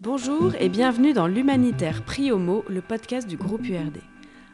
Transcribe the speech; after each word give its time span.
Bonjour 0.00 0.54
et 0.58 0.68
bienvenue 0.68 1.12
dans 1.12 1.26
l'Humanitaire 1.26 2.04
Prix 2.04 2.32
Homo, 2.32 2.64
le 2.68 2.80
podcast 2.80 3.28
du 3.28 3.36
groupe 3.36 3.68
URD. 3.68 3.98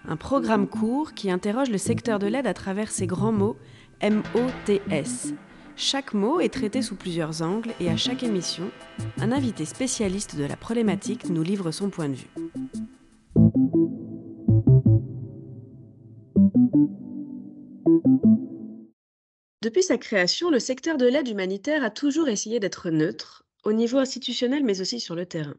Un 0.07 0.17
programme 0.17 0.67
court 0.67 1.15
qui 1.15 1.31
interroge 1.31 1.71
le 1.71 1.79
secteur 1.79 2.19
de 2.19 2.27
l'aide 2.27 2.47
à 2.47 2.55
travers 2.55 2.91
ces 2.91 3.07
grands 3.07 3.33
mots 3.33 3.57
M-O-T-S. 4.01 5.35
Chaque 5.77 6.15
mot 6.15 6.41
est 6.41 6.53
traité 6.53 6.83
sous 6.83 6.97
plusieurs 6.97 7.43
angles 7.43 7.73
et 7.81 7.89
à 7.89 7.97
chaque 7.97 8.23
émission, 8.23 8.71
un 9.19 9.33
invité 9.33 9.65
spécialiste 9.65 10.37
de 10.37 10.45
la 10.45 10.57
problématique 10.57 11.31
nous 11.31 11.43
livre 11.43 11.71
son 11.71 11.91
point 11.91 12.09
de 12.09 12.15
vue. 12.15 12.31
Depuis 19.63 19.85
sa 19.85 19.97
création, 19.97 20.51
le 20.51 20.59
secteur 20.59 20.97
de 20.97 21.07
l'aide 21.07 21.29
humanitaire 21.29 21.85
a 21.85 21.91
toujours 21.91 22.29
essayé 22.29 22.59
d'être 22.59 22.91
neutre, 22.91 23.45
au 23.63 23.73
niveau 23.73 23.99
institutionnel 23.99 24.65
mais 24.65 24.81
aussi 24.81 24.99
sur 24.99 25.15
le 25.15 25.25
terrain. 25.25 25.55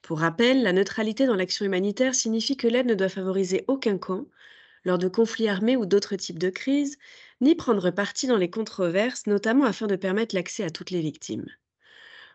Pour 0.00 0.20
rappel, 0.20 0.62
la 0.62 0.72
neutralité 0.72 1.26
dans 1.26 1.34
l'action 1.34 1.66
humanitaire 1.66 2.14
signifie 2.14 2.56
que 2.56 2.66
l'aide 2.66 2.86
ne 2.86 2.94
doit 2.94 3.10
favoriser 3.10 3.66
aucun 3.68 3.98
camp 3.98 4.24
lors 4.84 4.96
de 4.96 5.08
conflits 5.08 5.50
armés 5.50 5.76
ou 5.76 5.84
d'autres 5.84 6.16
types 6.16 6.38
de 6.38 6.48
crises, 6.48 6.96
ni 7.42 7.54
prendre 7.54 7.90
parti 7.90 8.26
dans 8.26 8.38
les 8.38 8.48
controverses, 8.48 9.26
notamment 9.26 9.66
afin 9.66 9.86
de 9.86 9.96
permettre 9.96 10.34
l'accès 10.34 10.64
à 10.64 10.70
toutes 10.70 10.90
les 10.90 11.02
victimes. 11.02 11.44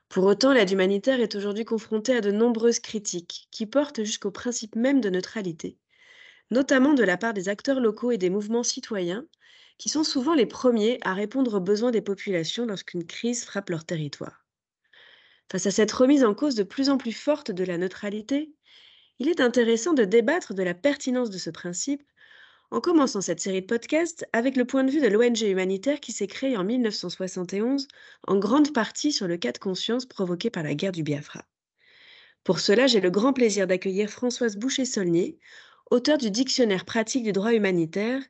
Pour 0.07 0.25
autant, 0.25 0.53
l'aide 0.53 0.69
humanitaire 0.69 1.19
est 1.19 1.33
aujourd'hui 1.33 1.65
confrontée 1.65 2.15
à 2.15 2.21
de 2.21 2.29
nombreuses 2.29 2.79
critiques 2.79 3.47
qui 3.49 3.65
portent 3.65 4.03
jusqu'au 4.03 4.29
principe 4.29 4.75
même 4.75 5.01
de 5.01 5.09
neutralité, 5.09 5.79
notamment 6.51 6.93
de 6.93 7.03
la 7.03 7.17
part 7.17 7.33
des 7.33 7.49
acteurs 7.49 7.79
locaux 7.79 8.11
et 8.11 8.19
des 8.19 8.29
mouvements 8.29 8.61
citoyens, 8.61 9.25
qui 9.81 9.89
sont 9.89 10.03
souvent 10.03 10.35
les 10.35 10.45
premiers 10.45 10.99
à 11.01 11.15
répondre 11.15 11.55
aux 11.55 11.59
besoins 11.59 11.89
des 11.89 12.03
populations 12.03 12.67
lorsqu'une 12.67 13.03
crise 13.03 13.43
frappe 13.43 13.71
leur 13.71 13.83
territoire. 13.83 14.45
Face 15.51 15.65
à 15.65 15.71
cette 15.71 15.91
remise 15.91 16.23
en 16.23 16.35
cause 16.35 16.53
de 16.53 16.61
plus 16.61 16.91
en 16.91 16.99
plus 16.99 17.13
forte 17.13 17.49
de 17.49 17.63
la 17.63 17.79
neutralité, 17.79 18.53
il 19.17 19.27
est 19.27 19.41
intéressant 19.41 19.93
de 19.93 20.03
débattre 20.03 20.53
de 20.53 20.61
la 20.61 20.75
pertinence 20.75 21.31
de 21.31 21.39
ce 21.39 21.49
principe 21.49 22.03
en 22.69 22.79
commençant 22.79 23.21
cette 23.21 23.39
série 23.39 23.61
de 23.61 23.65
podcasts 23.65 24.23
avec 24.33 24.55
le 24.55 24.65
point 24.65 24.83
de 24.83 24.91
vue 24.91 25.01
de 25.01 25.07
l'ONG 25.07 25.41
humanitaire 25.41 25.99
qui 25.99 26.11
s'est 26.11 26.27
créée 26.27 26.57
en 26.57 26.63
1971 26.63 27.87
en 28.27 28.37
grande 28.37 28.73
partie 28.73 29.11
sur 29.11 29.27
le 29.27 29.37
cas 29.37 29.51
de 29.51 29.57
conscience 29.57 30.05
provoqué 30.05 30.51
par 30.51 30.61
la 30.61 30.75
guerre 30.75 30.91
du 30.91 31.01
Biafra. 31.01 31.43
Pour 32.43 32.59
cela, 32.59 32.85
j'ai 32.85 33.01
le 33.01 33.09
grand 33.09 33.33
plaisir 33.33 33.65
d'accueillir 33.65 34.11
Françoise 34.11 34.57
Boucher-Saulnier, 34.57 35.39
auteure 35.89 36.19
du 36.19 36.29
Dictionnaire 36.29 36.85
pratique 36.85 37.23
du 37.23 37.31
droit 37.31 37.51
humanitaire, 37.51 38.21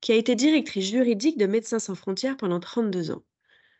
qui 0.00 0.12
a 0.12 0.16
été 0.16 0.34
directrice 0.34 0.90
juridique 0.90 1.38
de 1.38 1.46
Médecins 1.46 1.78
sans 1.78 1.94
frontières 1.94 2.36
pendant 2.36 2.60
32 2.60 3.10
ans. 3.10 3.22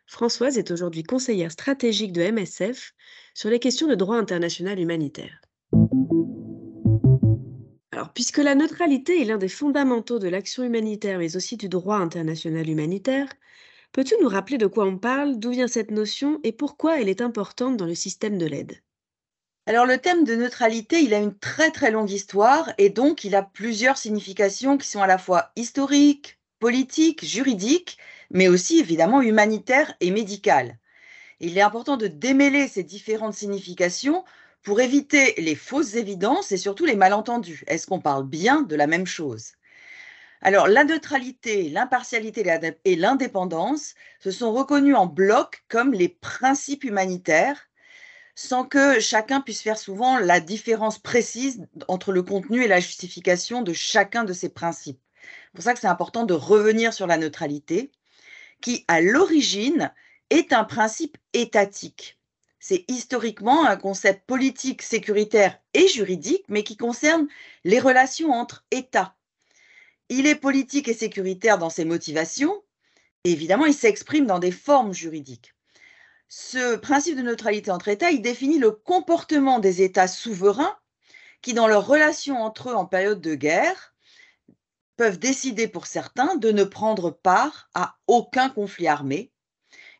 Françoise 0.07 0.57
est 0.57 0.71
aujourd'hui 0.71 1.03
conseillère 1.03 1.51
stratégique 1.51 2.13
de 2.13 2.23
MSF 2.23 2.93
sur 3.33 3.49
les 3.49 3.59
questions 3.59 3.87
de 3.87 3.95
droit 3.95 4.17
international 4.17 4.79
humanitaire. 4.79 5.39
Alors, 7.91 8.11
puisque 8.13 8.39
la 8.39 8.55
neutralité 8.55 9.21
est 9.21 9.25
l'un 9.25 9.37
des 9.37 9.47
fondamentaux 9.47 10.19
de 10.19 10.27
l'action 10.27 10.63
humanitaire, 10.63 11.19
mais 11.19 11.35
aussi 11.35 11.57
du 11.57 11.69
droit 11.69 11.97
international 11.97 12.67
humanitaire, 12.69 13.27
peux-tu 13.91 14.15
nous 14.21 14.29
rappeler 14.29 14.57
de 14.57 14.67
quoi 14.67 14.85
on 14.85 14.97
parle, 14.97 15.37
d'où 15.37 15.51
vient 15.51 15.67
cette 15.67 15.91
notion 15.91 16.39
et 16.43 16.51
pourquoi 16.51 16.99
elle 16.99 17.09
est 17.09 17.21
importante 17.21 17.77
dans 17.77 17.85
le 17.85 17.95
système 17.95 18.37
de 18.37 18.45
l'aide? 18.45 18.81
Alors 19.69 19.85
le 19.85 19.99
thème 19.99 20.23
de 20.23 20.35
neutralité, 20.35 20.99
il 21.01 21.13
a 21.13 21.19
une 21.19 21.37
très 21.37 21.69
très 21.69 21.91
longue 21.91 22.09
histoire 22.09 22.73
et 22.79 22.89
donc 22.89 23.23
il 23.23 23.35
a 23.35 23.43
plusieurs 23.43 23.99
significations 23.99 24.79
qui 24.79 24.87
sont 24.87 25.03
à 25.03 25.07
la 25.07 25.19
fois 25.19 25.51
historiques, 25.55 26.39
politiques, 26.59 27.23
juridiques 27.23 27.99
mais 28.31 28.47
aussi 28.47 28.79
évidemment 28.79 29.21
humanitaire 29.21 29.93
et 29.99 30.09
médical. 30.09 30.79
Il 31.39 31.55
est 31.55 31.61
important 31.61 31.97
de 31.97 32.07
démêler 32.07 32.67
ces 32.67 32.83
différentes 32.83 33.35
significations 33.35 34.25
pour 34.63 34.81
éviter 34.81 35.35
les 35.37 35.55
fausses 35.55 35.93
évidences 35.95 36.51
et 36.51 36.57
surtout 36.57 36.85
les 36.85 36.95
malentendus. 36.95 37.63
Est-ce 37.67 37.85
qu'on 37.85 38.01
parle 38.01 38.27
bien 38.27 38.63
de 38.63 38.75
la 38.75 38.87
même 38.87 39.05
chose? 39.05 39.53
Alors, 40.41 40.67
la 40.67 40.83
neutralité, 40.83 41.69
l'impartialité 41.69 42.43
et 42.85 42.95
l'indépendance 42.95 43.93
se 44.19 44.31
sont 44.31 44.51
reconnus 44.51 44.95
en 44.95 45.05
bloc 45.05 45.63
comme 45.67 45.93
les 45.93 46.09
principes 46.09 46.85
humanitaires 46.85 47.68
sans 48.39 48.63
que 48.63 49.01
chacun 49.01 49.41
puisse 49.41 49.61
faire 49.61 49.77
souvent 49.77 50.17
la 50.17 50.39
différence 50.39 50.97
précise 50.97 51.67
entre 51.89 52.13
le 52.13 52.23
contenu 52.23 52.63
et 52.63 52.69
la 52.69 52.79
justification 52.79 53.63
de 53.63 53.73
chacun 53.73 54.23
de 54.23 54.31
ces 54.31 54.47
principes. 54.47 55.01
C'est 55.21 55.55
pour 55.55 55.63
ça 55.65 55.73
que 55.73 55.79
c'est 55.81 55.87
important 55.87 56.23
de 56.23 56.33
revenir 56.33 56.93
sur 56.93 57.05
la 57.05 57.17
neutralité 57.17 57.91
qui, 58.61 58.85
à 58.87 59.01
l'origine, 59.01 59.91
est 60.29 60.53
un 60.53 60.63
principe 60.63 61.17
étatique. 61.33 62.17
C'est 62.61 62.85
historiquement 62.87 63.65
un 63.65 63.75
concept 63.75 64.25
politique, 64.25 64.83
sécuritaire 64.83 65.59
et 65.73 65.89
juridique, 65.89 66.45
mais 66.47 66.63
qui 66.63 66.77
concerne 66.77 67.27
les 67.65 67.79
relations 67.81 68.31
entre 68.31 68.63
États. 68.71 69.17
Il 70.07 70.27
est 70.27 70.35
politique 70.35 70.87
et 70.87 70.93
sécuritaire 70.93 71.57
dans 71.57 71.69
ses 71.69 71.83
motivations, 71.83 72.63
et 73.25 73.33
évidemment, 73.33 73.65
il 73.65 73.73
s'exprime 73.73 74.27
dans 74.27 74.39
des 74.39 74.51
formes 74.51 74.93
juridiques. 74.93 75.53
Ce 76.31 76.75
principe 76.75 77.17
de 77.17 77.23
neutralité 77.23 77.71
entre 77.71 77.87
États, 77.87 78.11
il 78.11 78.21
définit 78.21 78.59
le 78.59 78.69
comportement 78.69 79.57
des 79.57 79.81
États 79.81 80.07
souverains 80.07 80.77
qui, 81.41 81.53
dans 81.53 81.67
leurs 81.67 81.87
relations 81.87 82.37
entre 82.37 82.69
eux 82.69 82.75
en 82.75 82.85
période 82.85 83.19
de 83.19 83.33
guerre, 83.33 83.95
peuvent 84.95 85.17
décider 85.17 85.67
pour 85.67 85.87
certains 85.87 86.35
de 86.35 86.51
ne 86.51 86.63
prendre 86.63 87.09
part 87.09 87.69
à 87.73 87.97
aucun 88.05 88.49
conflit 88.49 88.87
armé 88.87 89.31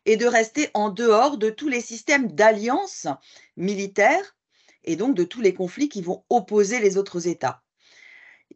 et 0.04 0.16
de 0.16 0.26
rester 0.26 0.70
en 0.72 0.90
dehors 0.90 1.36
de 1.36 1.50
tous 1.50 1.68
les 1.68 1.80
systèmes 1.80 2.30
d'alliances 2.30 3.08
militaires 3.56 4.36
et 4.84 4.94
donc 4.94 5.16
de 5.16 5.24
tous 5.24 5.40
les 5.40 5.52
conflits 5.52 5.88
qui 5.88 6.00
vont 6.00 6.24
opposer 6.30 6.78
les 6.78 6.96
autres 6.96 7.26
États. 7.26 7.64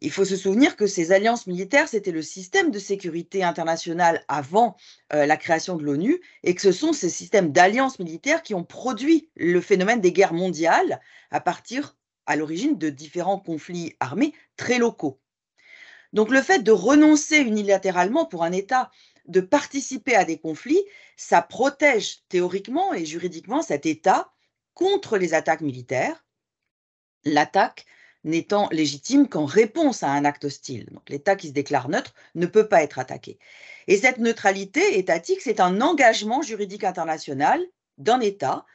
Il 0.01 0.11
faut 0.11 0.25
se 0.25 0.35
souvenir 0.35 0.75
que 0.75 0.87
ces 0.87 1.11
alliances 1.11 1.47
militaires, 1.47 1.87
c'était 1.87 2.11
le 2.11 2.21
système 2.21 2.69
de 2.69 2.79
sécurité 2.79 3.43
internationale 3.43 4.23
avant 4.27 4.75
euh, 5.13 5.25
la 5.25 5.37
création 5.37 5.77
de 5.77 5.83
l'ONU, 5.83 6.21
et 6.43 6.53
que 6.53 6.61
ce 6.61 6.71
sont 6.71 6.91
ces 6.91 7.09
systèmes 7.09 7.51
d'alliances 7.51 7.99
militaires 7.99 8.43
qui 8.43 8.53
ont 8.53 8.65
produit 8.65 9.29
le 9.35 9.61
phénomène 9.61 10.01
des 10.01 10.11
guerres 10.11 10.33
mondiales 10.33 10.99
à 11.31 11.39
partir, 11.39 11.95
à 12.25 12.35
l'origine, 12.35 12.77
de 12.77 12.89
différents 12.89 13.39
conflits 13.39 13.95
armés 13.99 14.33
très 14.57 14.79
locaux. 14.79 15.21
Donc 16.11 16.29
le 16.29 16.41
fait 16.41 16.59
de 16.59 16.71
renoncer 16.71 17.39
unilatéralement 17.39 18.25
pour 18.25 18.43
un 18.43 18.51
État 18.51 18.91
de 19.27 19.41
participer 19.41 20.15
à 20.15 20.25
des 20.25 20.37
conflits, 20.37 20.83
ça 21.17 21.41
protège 21.41 22.25
théoriquement 22.29 22.93
et 22.93 23.05
juridiquement 23.05 23.61
cet 23.61 23.85
État 23.85 24.31
contre 24.73 25.17
les 25.17 25.33
attaques 25.33 25.61
militaires, 25.61 26.25
l'attaque 27.23 27.85
n'étant 28.25 28.67
légitime 28.71 29.29
qu'en 29.29 29.45
réponse 29.45 30.03
à 30.03 30.09
un 30.09 30.25
acte 30.25 30.45
hostile. 30.45 30.87
Donc 30.91 31.09
l'État 31.09 31.35
qui 31.35 31.47
se 31.47 31.53
déclare 31.53 31.87
neutre 31.87 32.13
ne 32.33 32.47
peut 32.47 32.67
pas 32.67 32.83
être 32.83 32.99
attaqué. 32.99 33.39
Et 33.87 33.97
cette 33.97 34.17
neutralité 34.17 34.97
étatique, 34.97 35.41
c'est 35.41 35.61
un 35.61 35.79
engagement 35.79 36.41
juridique 36.41 36.83
international 36.83 37.63
d'un 37.97 38.19
État 38.19 38.65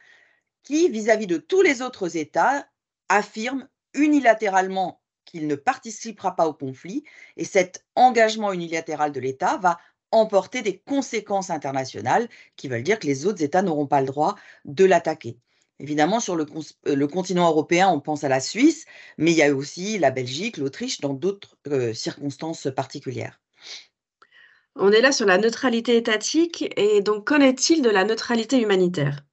qui, 0.63 0.89
vis-à-vis 0.89 1.25
-vis 1.25 1.29
de 1.29 1.37
tous 1.37 1.61
les 1.61 1.81
autres 1.81 2.17
États, 2.17 2.65
affirme 3.09 3.67
unilatéralement 3.93 5.01
qu'il 5.25 5.47
ne 5.47 5.55
participera 5.55 6.35
pas 6.35 6.47
au 6.47 6.53
conflit 6.53 7.03
et 7.37 7.45
cet 7.45 7.85
engagement 7.95 8.53
unilatéral 8.53 9.11
de 9.11 9.19
l'État 9.19 9.57
va 9.57 9.77
emporter 10.11 10.61
des 10.61 10.79
conséquences 10.79 11.49
internationales 11.49 12.27
qui 12.55 12.67
veulent 12.67 12.83
dire 12.83 12.99
que 12.99 13.07
les 13.07 13.25
autres 13.25 13.43
États 13.43 13.61
n'auront 13.61 13.87
pas 13.87 14.01
le 14.01 14.07
droit 14.07 14.35
de 14.65 14.85
l'attaquer. 14.85 15.37
Évidemment, 15.81 16.19
sur 16.19 16.35
le, 16.35 16.45
euh, 16.87 17.07
continent 17.07 17.49
européen, 17.49 17.89
on 17.89 17.99
pense 17.99 18.23
à 18.23 18.29
la 18.29 18.39
Suisse, 18.39 18.85
mais 19.17 19.31
il 19.31 19.37
y 19.37 19.41
a 19.41 19.51
aussi 19.51 19.97
la 19.97 20.11
Belgique, 20.11 20.57
l'Autriche, 20.57 21.01
dans 21.01 21.15
d'autres 21.15 21.57
euh, 21.67 21.91
circonstances 21.95 22.67
particulières. 22.75 23.41
On 24.75 24.91
est 24.91 25.01
là 25.01 25.11
sur 25.11 25.25
la 25.25 25.39
neutralité 25.39 25.97
étatique, 25.97 26.71
et 26.77 27.01
donc 27.01 27.29
qu'en 27.29 27.39
est-il 27.39 27.81
de 27.81 27.89
la 27.89 28.03
neutralité 28.03 28.61
humanitaire? 28.61 29.25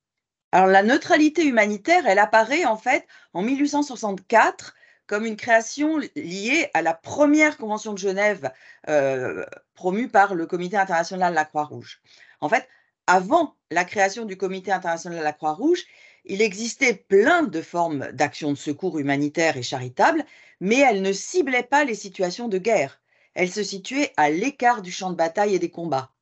Alors 0.50 0.68
la 0.68 0.82
neutralité 0.82 1.44
humanitaire, 1.44 2.04
elle 2.06 2.18
apparaît 2.18 2.64
en 2.64 2.78
fait 2.78 3.06
en 3.34 3.42
1864 3.42 4.74
comme 5.06 5.26
une 5.26 5.36
création 5.36 5.98
liée 6.16 6.70
à 6.72 6.80
la 6.80 6.94
première 6.94 7.58
convention 7.58 7.92
de 7.92 7.98
Genève 7.98 8.50
euh, 8.88 9.44
promue 9.74 10.08
par 10.08 10.34
le 10.34 10.46
Comité 10.46 10.78
international 10.78 11.32
de 11.32 11.36
la 11.36 11.44
Croix-Rouge. 11.44 12.00
En 12.40 12.48
fait, 12.48 12.66
avant 13.06 13.56
la 13.70 13.84
création 13.84 14.24
du 14.24 14.38
Comité 14.38 14.72
international 14.72 15.18
de 15.18 15.24
la 15.24 15.32
Croix-Rouge, 15.32 15.84
il 16.28 16.42
existait 16.42 16.94
plein 16.94 17.42
de 17.42 17.60
formes 17.60 18.10
d'action 18.12 18.52
de 18.52 18.56
secours 18.56 18.98
humanitaire 18.98 19.56
et 19.56 19.62
charitable, 19.62 20.24
mais 20.60 20.78
elles 20.78 21.02
ne 21.02 21.12
ciblaient 21.12 21.62
pas 21.62 21.84
les 21.84 21.94
situations 21.94 22.48
de 22.48 22.58
guerre. 22.58 23.00
Elles 23.34 23.50
se 23.50 23.62
situaient 23.62 24.12
à 24.16 24.30
l'écart 24.30 24.82
du 24.82 24.92
champ 24.92 25.10
de 25.10 25.16
bataille 25.16 25.54
et 25.54 25.58
des 25.58 25.70
combats. 25.70 26.12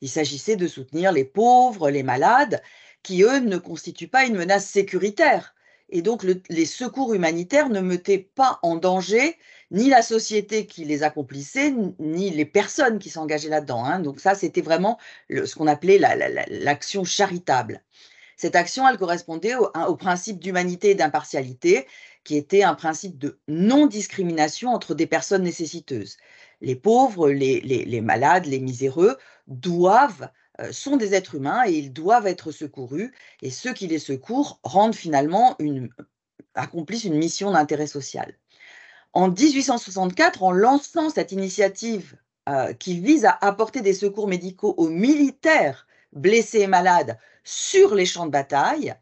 Il 0.00 0.08
s'agissait 0.08 0.56
de 0.56 0.66
soutenir 0.66 1.12
les 1.12 1.24
pauvres, 1.24 1.90
les 1.90 2.02
malades, 2.02 2.62
qui, 3.02 3.22
eux, 3.22 3.38
ne 3.38 3.58
constituent 3.58 4.08
pas 4.08 4.26
une 4.26 4.36
menace 4.36 4.66
sécuritaire 4.66 5.54
et 5.90 6.02
donc 6.02 6.24
les 6.48 6.66
secours 6.66 7.14
humanitaires 7.14 7.68
ne 7.68 7.80
mettaient 7.80 8.30
pas 8.34 8.58
en 8.62 8.76
danger 8.76 9.36
ni 9.70 9.88
la 9.88 10.02
société 10.02 10.66
qui 10.66 10.84
les 10.84 11.02
accomplissait, 11.02 11.74
ni 11.98 12.30
les 12.30 12.44
personnes 12.44 12.98
qui 12.98 13.10
s'engageaient 13.10 13.48
là-dedans. 13.48 13.84
Hein. 13.84 14.00
Donc 14.00 14.20
ça, 14.20 14.34
c'était 14.34 14.60
vraiment 14.60 14.98
ce 15.30 15.54
qu'on 15.54 15.66
appelait 15.66 15.98
l'action 16.48 17.04
charitable. 17.04 17.82
Cette 18.36 18.56
action, 18.56 18.88
elle 18.88 18.98
correspondait 18.98 19.54
au, 19.54 19.70
hein, 19.74 19.92
principe 19.94 20.40
d'humanité 20.40 20.90
et 20.90 20.94
d'impartialité, 20.94 21.86
qui 22.24 22.36
était 22.36 22.62
un 22.62 22.74
principe 22.74 23.18
de 23.18 23.38
non-discrimination 23.48 24.70
entre 24.70 24.94
des 24.94 25.06
personnes 25.06 25.42
nécessiteuses. 25.42 26.16
Les 26.60 26.76
pauvres, 26.76 27.30
les, 27.30 28.00
malades, 28.00 28.46
les 28.46 28.60
miséreux 28.60 29.18
doivent, 29.46 30.30
euh, 30.60 30.72
sont 30.72 30.96
des 30.96 31.14
êtres 31.14 31.34
humains 31.34 31.64
et 31.66 31.72
ils 31.72 31.92
doivent 31.92 32.26
être 32.26 32.50
secourus. 32.50 33.12
Et 33.42 33.50
ceux 33.50 33.72
qui 33.72 33.86
les 33.86 33.98
secourent 33.98 34.60
rendent 34.62 34.94
finalement 34.94 35.56
accomplissent 36.54 37.04
une 37.04 37.18
mission 37.18 37.52
d'intérêt 37.52 37.86
social. 37.86 38.34
En 39.12 39.28
1864, 39.28 40.42
en 40.42 40.50
lançant 40.50 41.10
cette 41.10 41.32
initiative 41.32 42.16
euh, 42.48 42.72
qui 42.72 42.98
vise 42.98 43.24
à 43.24 43.38
apporter 43.40 43.80
des 43.80 43.94
secours 43.94 44.28
médicaux 44.28 44.74
aux 44.76 44.88
militaires 44.88 45.86
blessés 46.12 46.60
et 46.60 46.66
malades 46.66 47.18
sur 47.44 47.94
les 47.94 48.06
champs 48.06 48.26
de 48.26 48.30
bataille, 48.30 48.94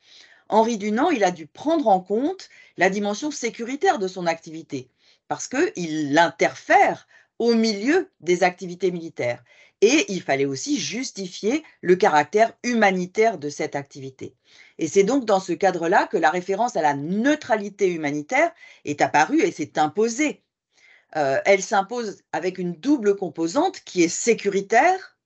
Henri 0.49 0.77
Dunant, 0.77 1.11
il 1.11 1.25
a 1.25 1.31
dû 1.31 1.47
prendre 1.47 1.89
en 1.89 2.01
compte 2.01 2.51
la 2.77 2.91
dimension 2.91 3.31
sécuritaire 3.31 3.99
de 3.99 4.09
son 4.09 4.27
activité 4.27 4.91
parce 5.29 5.49
qu'il 5.49 6.19
interfère 6.19 7.07
au 7.39 7.55
milieu 7.55 8.11
des 8.21 8.43
activités 8.43 8.91
militaires. 8.91 9.43
Et 9.81 10.05
il 10.13 10.23
fallait 10.23 10.45
aussi 10.45 10.79
justifier 10.79 11.65
le 11.81 11.97
caractère 11.97 12.53
humanitaire 12.63 13.39
de 13.39 13.49
cette 13.49 13.75
activité. 13.75 14.35
Et 14.79 14.87
c'est 14.87 15.03
donc 15.03 15.25
dans 15.25 15.41
ce 15.41 15.53
cadre-là 15.53 16.07
que 16.07 16.17
la 16.17 16.31
référence 16.31 16.77
à 16.77 16.83
la 16.83 16.95
neutralité 16.95 17.89
humanitaire 17.89 18.53
est 18.85 19.01
apparue 19.01 19.41
et 19.41 19.51
s'est 19.51 19.79
imposée. 19.79 20.43
Euh, 21.17 21.41
elle 21.45 21.63
s'impose 21.63 22.23
avec 22.33 22.59
une 22.59 22.75
double 22.75 23.17
composante 23.17 23.81
qui 23.85 24.03
est 24.03 24.09
sécuritaire 24.09 25.17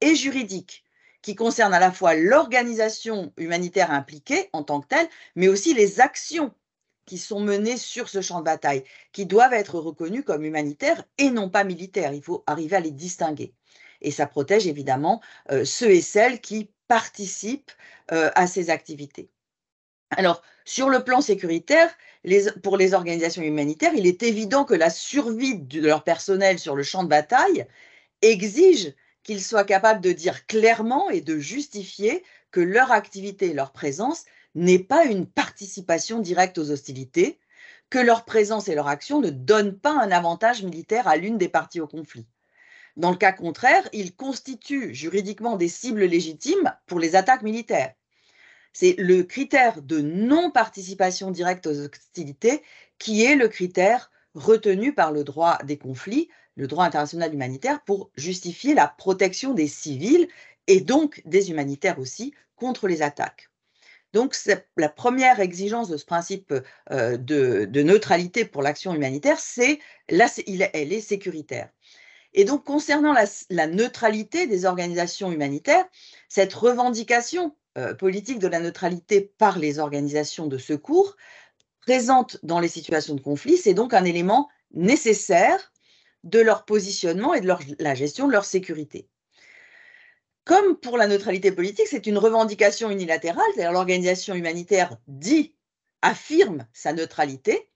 et 0.00 0.14
juridique, 0.14 0.83
qui 1.24 1.34
concerne 1.34 1.72
à 1.72 1.80
la 1.80 1.90
fois 1.90 2.14
l'organisation 2.14 3.32
humanitaire 3.38 3.90
impliquée 3.90 4.50
en 4.52 4.62
tant 4.62 4.82
que 4.82 4.88
telle, 4.88 5.08
mais 5.36 5.48
aussi 5.48 5.72
les 5.72 6.00
actions 6.00 6.52
qui 7.06 7.16
sont 7.16 7.40
menées 7.40 7.78
sur 7.78 8.10
ce 8.10 8.20
champ 8.20 8.40
de 8.40 8.44
bataille, 8.44 8.84
qui 9.10 9.24
doivent 9.24 9.54
être 9.54 9.78
reconnues 9.78 10.22
comme 10.22 10.44
humanitaires 10.44 11.02
et 11.16 11.30
non 11.30 11.48
pas 11.48 11.64
militaires. 11.64 12.12
Il 12.12 12.22
faut 12.22 12.44
arriver 12.46 12.76
à 12.76 12.80
les 12.80 12.90
distinguer. 12.90 13.54
Et 14.02 14.10
ça 14.10 14.26
protège 14.26 14.66
évidemment 14.66 15.22
euh, 15.50 15.64
ceux 15.64 15.92
et 15.92 16.02
celles 16.02 16.42
qui 16.42 16.70
participent 16.88 17.72
euh, 18.12 18.30
à 18.34 18.46
ces 18.46 18.68
activités. 18.68 19.30
Alors, 20.10 20.42
sur 20.66 20.90
le 20.90 21.04
plan 21.04 21.22
sécuritaire, 21.22 21.90
pour 22.62 22.76
les 22.76 22.92
organisations 22.92 23.42
humanitaires, 23.42 23.94
il 23.96 24.06
est 24.06 24.22
évident 24.22 24.66
que 24.66 24.74
la 24.74 24.90
survie 24.90 25.58
de 25.58 25.80
leur 25.80 26.04
personnel 26.04 26.58
sur 26.58 26.76
le 26.76 26.82
champ 26.82 27.02
de 27.02 27.08
bataille 27.08 27.66
exige 28.20 28.94
qu'ils 29.24 29.42
soient 29.42 29.64
capables 29.64 30.00
de 30.00 30.12
dire 30.12 30.46
clairement 30.46 31.10
et 31.10 31.20
de 31.20 31.38
justifier 31.38 32.22
que 32.52 32.60
leur 32.60 32.92
activité 32.92 33.46
et 33.46 33.54
leur 33.54 33.72
présence 33.72 34.24
n'est 34.54 34.78
pas 34.78 35.04
une 35.04 35.26
participation 35.26 36.20
directe 36.20 36.58
aux 36.58 36.70
hostilités, 36.70 37.40
que 37.90 37.98
leur 37.98 38.24
présence 38.24 38.68
et 38.68 38.74
leur 38.74 38.86
action 38.86 39.20
ne 39.20 39.30
donnent 39.30 39.76
pas 39.76 39.98
un 40.00 40.12
avantage 40.12 40.62
militaire 40.62 41.08
à 41.08 41.16
l'une 41.16 41.38
des 41.38 41.48
parties 41.48 41.80
au 41.80 41.88
conflit. 41.88 42.26
Dans 42.96 43.10
le 43.10 43.16
cas 43.16 43.32
contraire, 43.32 43.88
ils 43.92 44.14
constituent 44.14 44.94
juridiquement 44.94 45.56
des 45.56 45.68
cibles 45.68 46.04
légitimes 46.04 46.72
pour 46.86 47.00
les 47.00 47.16
attaques 47.16 47.42
militaires. 47.42 47.92
C'est 48.72 48.94
le 48.98 49.22
critère 49.22 49.82
de 49.82 50.00
non-participation 50.00 51.30
directe 51.30 51.66
aux 51.66 51.80
hostilités 51.80 52.62
qui 52.98 53.24
est 53.24 53.36
le 53.36 53.48
critère 53.48 54.10
retenu 54.34 54.94
par 54.94 55.12
le 55.12 55.24
droit 55.24 55.58
des 55.64 55.78
conflits, 55.78 56.28
le 56.56 56.66
droit 56.66 56.84
international 56.84 57.34
humanitaire, 57.34 57.82
pour 57.84 58.10
justifier 58.16 58.74
la 58.74 58.88
protection 58.88 59.54
des 59.54 59.68
civils 59.68 60.28
et 60.66 60.80
donc 60.80 61.22
des 61.24 61.50
humanitaires 61.50 61.98
aussi 61.98 62.32
contre 62.56 62.88
les 62.88 63.02
attaques. 63.02 63.50
Donc, 64.14 64.36
la 64.76 64.88
première 64.88 65.40
exigence 65.40 65.88
de 65.88 65.96
ce 65.96 66.04
principe 66.04 66.54
euh, 66.92 67.16
de, 67.16 67.82
neutralité 67.82 68.44
pour 68.44 68.62
l'action 68.62 68.94
humanitaire, 68.94 69.40
c'est 69.40 69.80
elle 70.06 70.92
est 70.92 71.00
sécuritaire. 71.00 71.68
Et 72.32 72.44
donc, 72.44 72.64
concernant 72.64 73.12
la, 73.50 73.66
neutralité 73.66 74.46
des 74.46 74.66
organisations 74.66 75.32
humanitaires, 75.32 75.84
cette 76.28 76.54
revendication 76.54 77.56
euh, 77.76 77.92
politique 77.92 78.38
de 78.38 78.46
la 78.46 78.60
neutralité 78.60 79.32
par 79.36 79.58
les 79.58 79.80
organisations 79.80 80.46
de 80.46 80.58
secours 80.58 81.16
présente 81.80 82.38
dans 82.44 82.60
les 82.60 82.68
situations 82.68 83.14
de 83.14 83.20
conflit, 83.20 83.56
c'est 83.56 83.74
donc 83.74 83.94
un 83.94 84.04
élément 84.04 84.48
nécessaire 84.72 85.72
de 86.24 86.40
leur 86.40 86.64
positionnement 86.64 87.34
et 87.34 87.40
de 87.40 87.54
la 87.78 87.94
gestion 87.94 88.26
de 88.26 88.32
leur 88.32 88.44
sécurité. 88.44 89.08
Comme 90.44 90.76
pour 90.76 90.98
la 90.98 91.06
neutralité 91.06 91.52
politique, 91.52 91.86
c'est 91.88 92.06
une 92.06 92.18
revendication 92.18 92.90
unilatérale, 92.90 93.44
c'est-à-dire 93.54 93.72
l'organisation 93.72 94.34
humanitaire 94.34 94.98
dit, 95.06 95.54
affirme 96.02 96.66
sa 96.72 96.92
neutralité, 96.92 97.70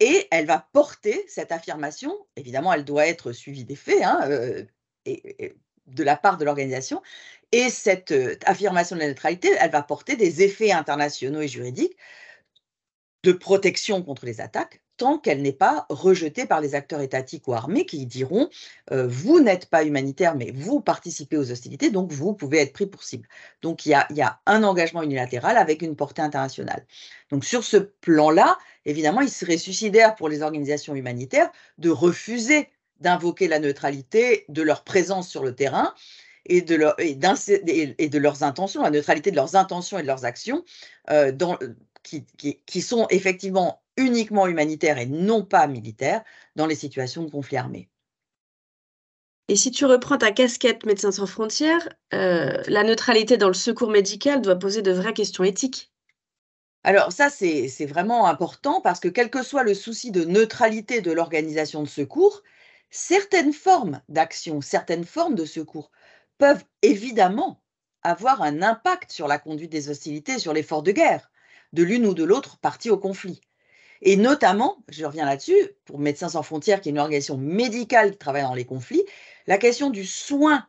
et 0.00 0.26
elle 0.32 0.46
va 0.46 0.68
porter 0.72 1.24
cette 1.28 1.52
affirmation, 1.52 2.16
évidemment 2.34 2.72
elle 2.72 2.84
doit 2.84 3.06
être 3.06 3.32
suivie 3.32 3.64
des 3.64 3.76
faits, 3.76 4.02
hein, 4.02 4.20
euh, 4.28 4.64
de 5.06 6.02
la 6.02 6.16
part 6.16 6.36
de 6.36 6.44
l'organisation, 6.44 7.00
et 7.52 7.70
cette 7.70 8.10
euh, 8.10 8.36
affirmation 8.44 8.96
de 8.96 9.00
la 9.02 9.08
neutralité, 9.08 9.54
elle 9.60 9.70
va 9.70 9.82
porter 9.82 10.16
des 10.16 10.42
effets 10.42 10.72
internationaux 10.72 11.40
et 11.40 11.48
juridiques 11.48 11.96
de 13.22 13.32
protection 13.32 14.02
contre 14.02 14.26
les 14.26 14.40
attaques, 14.40 14.83
tant 14.96 15.18
qu'elle 15.18 15.42
n'est 15.42 15.52
pas 15.52 15.86
rejetée 15.88 16.46
par 16.46 16.60
les 16.60 16.74
acteurs 16.74 17.00
étatiques 17.00 17.48
ou 17.48 17.54
armés 17.54 17.86
qui 17.86 18.06
diront 18.06 18.48
euh, 18.92 19.06
vous 19.08 19.40
n'êtes 19.40 19.66
pas 19.66 19.84
humanitaire, 19.84 20.34
mais 20.36 20.50
vous 20.52 20.80
participez 20.80 21.36
aux 21.36 21.50
hostilités, 21.50 21.90
donc 21.90 22.12
vous 22.12 22.34
pouvez 22.34 22.58
être 22.58 22.72
pris 22.72 22.86
pour 22.86 23.02
cible. 23.02 23.28
Donc 23.62 23.86
il 23.86 23.90
y 23.90 24.22
a, 24.22 24.40
un 24.46 24.62
engagement 24.62 25.02
unilatéral 25.02 25.56
avec 25.56 25.82
une 25.82 25.96
portée 25.96 26.22
internationale. 26.22 26.86
Donc 27.30 27.44
sur 27.44 27.64
ce 27.64 27.76
plan-là, 27.76 28.58
évidemment, 28.84 29.20
il 29.20 29.30
serait 29.30 29.58
suicidaire 29.58 30.14
pour 30.14 30.28
les 30.28 30.42
organisations 30.42 30.94
humanitaires 30.94 31.50
de 31.78 31.90
refuser 31.90 32.68
d'invoquer 33.00 33.48
la 33.48 33.58
neutralité 33.58 34.44
de 34.48 34.62
leur 34.62 34.84
présence 34.84 35.28
sur 35.28 35.44
le 35.44 35.54
terrain 35.54 35.92
et 36.46 36.62
de, 36.62 36.76
leurs 38.18 38.42
intentions, 38.42 38.82
la 38.82 38.90
neutralité 38.90 39.30
de 39.30 39.36
leurs 39.36 39.56
intentions 39.56 39.98
et 39.98 40.02
de 40.02 40.06
leurs 40.06 40.24
actions, 40.24 40.64
euh, 41.10 41.32
qui, 42.02 42.82
sont 42.82 43.06
effectivement 43.10 43.82
uniquement 43.96 44.46
humanitaires 44.46 44.98
et 44.98 45.06
non 45.06 45.44
pas 45.44 45.66
militaires 45.66 46.22
dans 46.56 46.66
les 46.66 46.74
situations 46.74 47.22
de 47.22 47.30
conflit 47.30 47.56
armé. 47.56 47.88
Et 49.48 49.56
si 49.56 49.70
tu 49.70 49.84
reprends 49.84 50.16
ta 50.16 50.32
casquette 50.32 50.86
Médecins 50.86 51.12
sans 51.12 51.26
frontières, 51.26 51.88
euh, 52.14 52.62
la 52.66 52.82
neutralité 52.82 53.36
dans 53.36 53.48
le 53.48 53.54
secours 53.54 53.90
médical 53.90 54.40
doit 54.40 54.58
poser 54.58 54.80
de 54.80 54.92
vraies 54.92 55.12
questions 55.12 55.44
éthiques. 55.44 55.92
Alors 56.82 57.12
ça, 57.12 57.30
c'est 57.30 57.86
vraiment 57.86 58.26
important 58.26 58.80
parce 58.80 59.00
que 59.00 59.08
quel 59.08 59.30
que 59.30 59.42
soit 59.42 59.62
le 59.62 59.74
souci 59.74 60.10
de 60.10 60.24
neutralité 60.24 61.00
de 61.00 61.12
l'organisation 61.12 61.82
de 61.82 61.88
secours, 61.88 62.42
certaines 62.90 63.52
formes 63.52 64.00
d'action, 64.08 64.60
certaines 64.60 65.04
formes 65.04 65.34
de 65.34 65.46
secours 65.46 65.90
peuvent 66.38 66.64
évidemment 66.82 67.62
avoir 68.02 68.42
un 68.42 68.62
impact 68.62 69.12
sur 69.12 69.28
la 69.28 69.38
conduite 69.38 69.72
des 69.72 69.88
hostilités, 69.88 70.38
sur 70.38 70.52
l'effort 70.52 70.82
de 70.82 70.92
guerre 70.92 71.30
de 71.74 71.82
l'une 71.82 72.06
ou 72.06 72.14
de 72.14 72.24
l'autre 72.24 72.58
partie 72.58 72.88
au 72.88 72.96
conflit. 72.96 73.40
Et 74.06 74.16
notamment, 74.16 74.84
je 74.90 75.06
reviens 75.06 75.24
là-dessus, 75.24 75.56
pour 75.86 75.98
Médecins 75.98 76.28
sans 76.28 76.42
frontières, 76.42 76.82
qui 76.82 76.90
est 76.90 76.92
une 76.92 76.98
organisation 76.98 77.38
médicale 77.38 78.12
qui 78.12 78.18
travaille 78.18 78.42
dans 78.42 78.54
les 78.54 78.66
conflits, 78.66 79.02
la 79.46 79.56
question 79.56 79.88
du 79.88 80.04
soin 80.04 80.66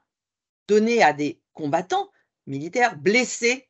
donné 0.70 1.04
à 1.04 1.12
des 1.12 1.42
combattants 1.54 2.10
militaires 2.48 2.98
blessés 2.98 3.68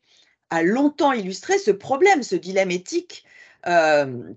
a 0.50 0.62
longtemps 0.62 1.12
illustré 1.12 1.58
ce 1.58 1.72
problème, 1.72 2.22
ce 2.22 2.36
dilemme 2.36 2.70
éthique 2.70 3.24
euh, 3.66 4.32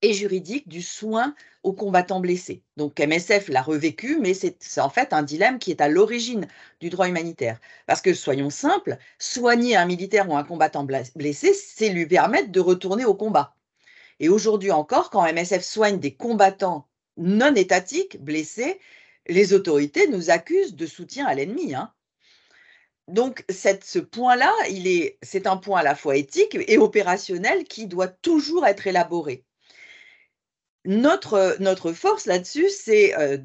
et 0.00 0.14
juridique 0.14 0.66
du 0.68 0.80
soin 0.80 1.34
aux 1.62 1.74
combattants 1.74 2.20
blessés. 2.20 2.62
Donc 2.78 2.98
MSF 2.98 3.48
l'a 3.48 3.60
revécu, 3.60 4.18
mais 4.20 4.32
c'est 4.32 4.56
en 4.80 4.88
fait 4.88 5.12
un 5.12 5.22
dilemme 5.22 5.58
qui 5.58 5.70
est 5.70 5.82
à 5.82 5.88
l'origine 5.88 6.48
du 6.80 6.88
droit 6.88 7.08
humanitaire. 7.08 7.60
Parce 7.86 8.00
que, 8.00 8.14
soyons 8.14 8.50
simples, 8.50 8.96
soigner 9.18 9.76
un 9.76 9.84
militaire 9.84 10.30
ou 10.30 10.36
un 10.36 10.44
combattant 10.44 10.84
blessé, 10.84 11.52
c'est 11.52 11.90
lui 11.90 12.06
permettre 12.06 12.50
de 12.50 12.60
retourner 12.60 13.04
au 13.04 13.14
combat. 13.14 13.54
Et 14.22 14.30
aujourd'hui 14.30 14.70
encore, 14.70 15.10
quand 15.10 15.30
MSF 15.30 15.62
soigne 15.62 15.98
des 15.98 16.14
combattants 16.14 16.88
non 17.18 17.54
étatiques 17.54 18.18
blessés, 18.24 18.80
les 19.26 19.52
autorités 19.52 20.08
nous 20.08 20.30
accusent 20.30 20.74
de 20.74 20.86
soutien 20.86 21.26
à 21.26 21.34
l'ennemi. 21.34 21.74
Hein. 21.74 21.92
Donc, 23.08 23.44
ce 23.50 23.98
point-là, 23.98 24.50
c'est 25.22 25.46
un 25.46 25.58
point 25.58 25.80
à 25.80 25.82
la 25.82 25.94
fois 25.94 26.16
éthique 26.16 26.56
et 26.66 26.78
opérationnel 26.78 27.64
qui 27.64 27.86
doit 27.86 28.08
toujours 28.08 28.64
être 28.64 28.86
élaboré 28.86 29.44
notre, 30.84 31.56
notre 31.60 31.92
force 31.92 32.26
là-dessus, 32.26 32.68
c'est 32.70 33.16
euh, 33.18 33.38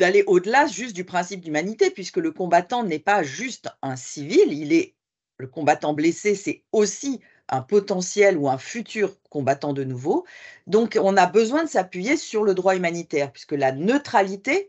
d'aller 0.00 0.24
au-delà 0.26 0.66
juste 0.66 0.94
du 0.94 1.04
principe 1.04 1.40
d'humanité, 1.40 1.90
puisque 1.90 2.16
le 2.16 2.32
combattant 2.32 2.84
n'est 2.84 2.98
pas 2.98 3.22
juste 3.22 3.68
un 3.82 3.96
civil, 3.96 4.52
il 4.52 4.72
est 4.72 4.94
le 5.38 5.46
combattant 5.46 5.94
blessé, 5.94 6.34
c'est 6.34 6.64
aussi 6.72 7.20
un 7.48 7.62
potentiel 7.62 8.36
ou 8.36 8.48
un 8.48 8.58
futur 8.58 9.16
combattant 9.30 9.72
de 9.72 9.84
nouveau. 9.84 10.26
Donc, 10.66 10.98
on 11.00 11.16
a 11.16 11.26
besoin 11.26 11.64
de 11.64 11.68
s'appuyer 11.68 12.16
sur 12.16 12.44
le 12.44 12.54
droit 12.54 12.76
humanitaire, 12.76 13.32
puisque 13.32 13.52
la 13.52 13.72
neutralité 13.72 14.68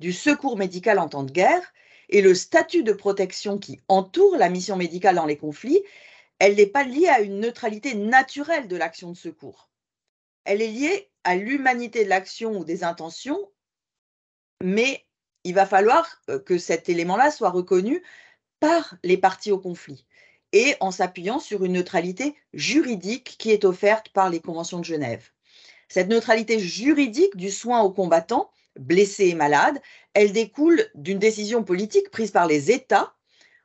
du 0.00 0.12
secours 0.12 0.56
médical 0.56 0.98
en 0.98 1.08
temps 1.08 1.22
de 1.22 1.32
guerre 1.32 1.72
et 2.08 2.22
le 2.22 2.34
statut 2.34 2.82
de 2.82 2.92
protection 2.92 3.58
qui 3.58 3.80
entoure 3.88 4.36
la 4.36 4.48
mission 4.48 4.76
médicale 4.76 5.16
dans 5.16 5.26
les 5.26 5.36
conflits, 5.36 5.82
elle 6.38 6.56
n'est 6.56 6.66
pas 6.66 6.84
liée 6.84 7.08
à 7.08 7.20
une 7.20 7.40
neutralité 7.40 7.94
naturelle 7.94 8.66
de 8.66 8.76
l'action 8.76 9.10
de 9.10 9.16
secours. 9.16 9.68
Elle 10.44 10.62
est 10.62 10.68
liée 10.68 11.10
à 11.24 11.36
l'humanité 11.36 12.04
de 12.04 12.08
l'action 12.08 12.58
ou 12.58 12.64
des 12.64 12.82
intentions, 12.82 13.50
mais 14.62 15.06
il 15.44 15.54
va 15.54 15.66
falloir 15.66 16.20
euh, 16.28 16.38
que 16.38 16.58
cet 16.58 16.88
élément-là 16.88 17.30
soit 17.30 17.50
reconnu 17.50 18.02
par 18.58 18.96
les 19.02 19.16
parties 19.16 19.52
au 19.52 19.58
conflit 19.58 20.06
et 20.52 20.74
en 20.80 20.90
s'appuyant 20.90 21.38
sur 21.38 21.64
une 21.64 21.74
neutralité 21.74 22.36
juridique 22.52 23.36
qui 23.38 23.50
est 23.50 23.64
offerte 23.64 24.08
par 24.10 24.30
les 24.30 24.40
conventions 24.40 24.78
de 24.78 24.84
Genève. 24.84 25.30
Cette 25.88 26.08
neutralité 26.08 26.58
juridique 26.58 27.36
du 27.36 27.50
soin 27.50 27.80
aux 27.82 27.90
combattants, 27.90 28.50
blessés 28.78 29.28
et 29.28 29.34
malades, 29.34 29.80
elle 30.14 30.32
découle 30.32 30.88
d'une 30.94 31.18
décision 31.18 31.64
politique 31.64 32.10
prise 32.10 32.30
par 32.30 32.46
les 32.46 32.70
États 32.70 33.14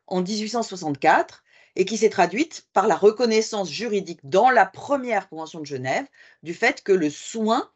en 0.08 0.22
1864 0.22 1.44
et 1.76 1.86
qui 1.86 1.98
s'est 1.98 2.10
traduite 2.10 2.68
par 2.74 2.88
la 2.88 2.96
reconnaissance 2.96 3.70
juridique 3.70 4.20
dans 4.24 4.50
la 4.50 4.66
première 4.66 5.30
convention 5.30 5.60
de 5.60 5.66
Genève 5.66 6.08
du 6.42 6.54
fait 6.54 6.82
que 6.84 6.92
le 6.92 7.10
soin 7.10 7.70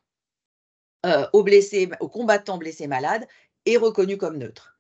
euh, 1.05 1.27
aux, 1.33 1.43
blessés, 1.43 1.89
aux 1.99 2.09
combattants 2.09 2.57
blessés 2.57 2.85
et 2.85 2.87
malades 2.87 3.27
est 3.65 3.77
reconnu 3.77 4.17
comme 4.17 4.37
neutre. 4.37 4.77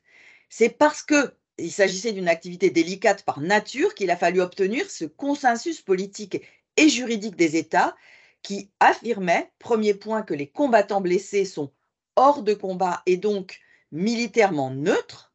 C'est 0.49 0.69
parce 0.69 1.03
que 1.03 1.33
il 1.59 1.71
s'agissait 1.71 2.13
d'une 2.13 2.27
activité 2.27 2.69
délicate 2.69 3.23
par 3.23 3.39
nature 3.41 3.93
qu'il 3.95 4.11
a 4.11 4.17
fallu 4.17 4.41
obtenir 4.41 4.89
ce 4.89 5.05
consensus 5.05 5.81
politique 5.81 6.41
et 6.77 6.89
juridique 6.89 7.35
des 7.35 7.57
États 7.57 7.95
qui 8.41 8.71
affirmait, 8.79 9.51
premier 9.59 9.93
point, 9.93 10.21
que 10.21 10.33
les 10.33 10.47
combattants 10.47 11.01
blessés 11.01 11.45
sont 11.45 11.71
hors 12.15 12.41
de 12.43 12.53
combat 12.53 13.01
et 13.05 13.17
donc 13.17 13.59
militairement 13.91 14.71
neutres, 14.71 15.33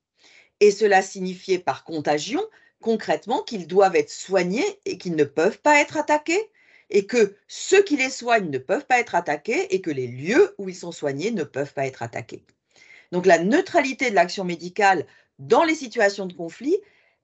et 0.60 0.70
cela 0.70 1.02
signifiait 1.02 1.58
par 1.58 1.84
contagion 1.84 2.42
concrètement 2.80 3.42
qu'ils 3.42 3.66
doivent 3.66 3.96
être 3.96 4.10
soignés 4.10 4.64
et 4.84 4.98
qu'ils 4.98 5.16
ne 5.16 5.24
peuvent 5.24 5.60
pas 5.60 5.80
être 5.80 5.96
attaqués, 5.96 6.50
et 6.90 7.06
que 7.06 7.36
ceux 7.48 7.82
qui 7.82 7.96
les 7.96 8.10
soignent 8.10 8.50
ne 8.50 8.58
peuvent 8.58 8.86
pas 8.86 9.00
être 9.00 9.14
attaqués, 9.14 9.74
et 9.74 9.80
que 9.80 9.90
les 9.90 10.06
lieux 10.06 10.54
où 10.58 10.68
ils 10.68 10.76
sont 10.76 10.92
soignés 10.92 11.30
ne 11.30 11.44
peuvent 11.44 11.72
pas 11.72 11.86
être 11.86 12.02
attaqués. 12.02 12.44
Donc 13.10 13.26
la 13.26 13.38
neutralité 13.38 14.10
de 14.10 14.14
l'action 14.14 14.44
médicale 14.44 15.06
dans 15.38 15.64
les 15.64 15.74
situations 15.74 16.26
de 16.26 16.32
conflit, 16.32 16.76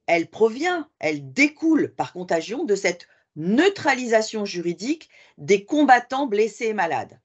elle 0.06 0.28
provient, 0.28 0.88
elle 0.98 1.32
découle 1.32 1.94
par 1.94 2.12
contagion 2.12 2.64
de 2.64 2.74
cette 2.74 3.06
neutralisation 3.36 4.44
juridique 4.44 5.08
des 5.38 5.64
combattants 5.64 6.26
blessés 6.26 6.66
et 6.66 6.74
malades. 6.74 7.20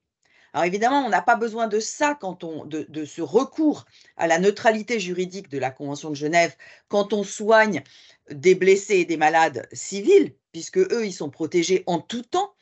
Alors 0.53 0.65
évidemment, 0.65 1.05
on 1.05 1.09
n'a 1.09 1.21
pas 1.21 1.35
besoin 1.35 1.67
de 1.67 1.81
ça 1.81 2.17
quand 2.19 2.45
on 2.45 2.63
de, 2.63 2.85
de, 2.87 3.03
ce 3.03 3.21
recours 3.21 3.85
à 4.15 4.25
la 4.25 4.39
neutralité 4.39 5.01
juridique 5.01 5.49
de 5.49 5.57
la 5.57 5.69
Convention 5.69 6.09
de 6.09 6.15
Genève 6.15 6.55
quand 6.87 7.11
on 7.11 7.23
soigne 7.23 7.83
des 8.31 8.55
blessés 8.55 8.99
et 8.99 9.05
des 9.05 9.17
malades 9.17 9.67
civils, 9.73 10.33
puisque 10.53 10.77
eux, 10.77 11.05
ils 11.05 11.13
sont 11.13 11.29
protégés 11.29 11.83
en 11.87 11.99
tout 11.99 12.21
temps. 12.21 12.53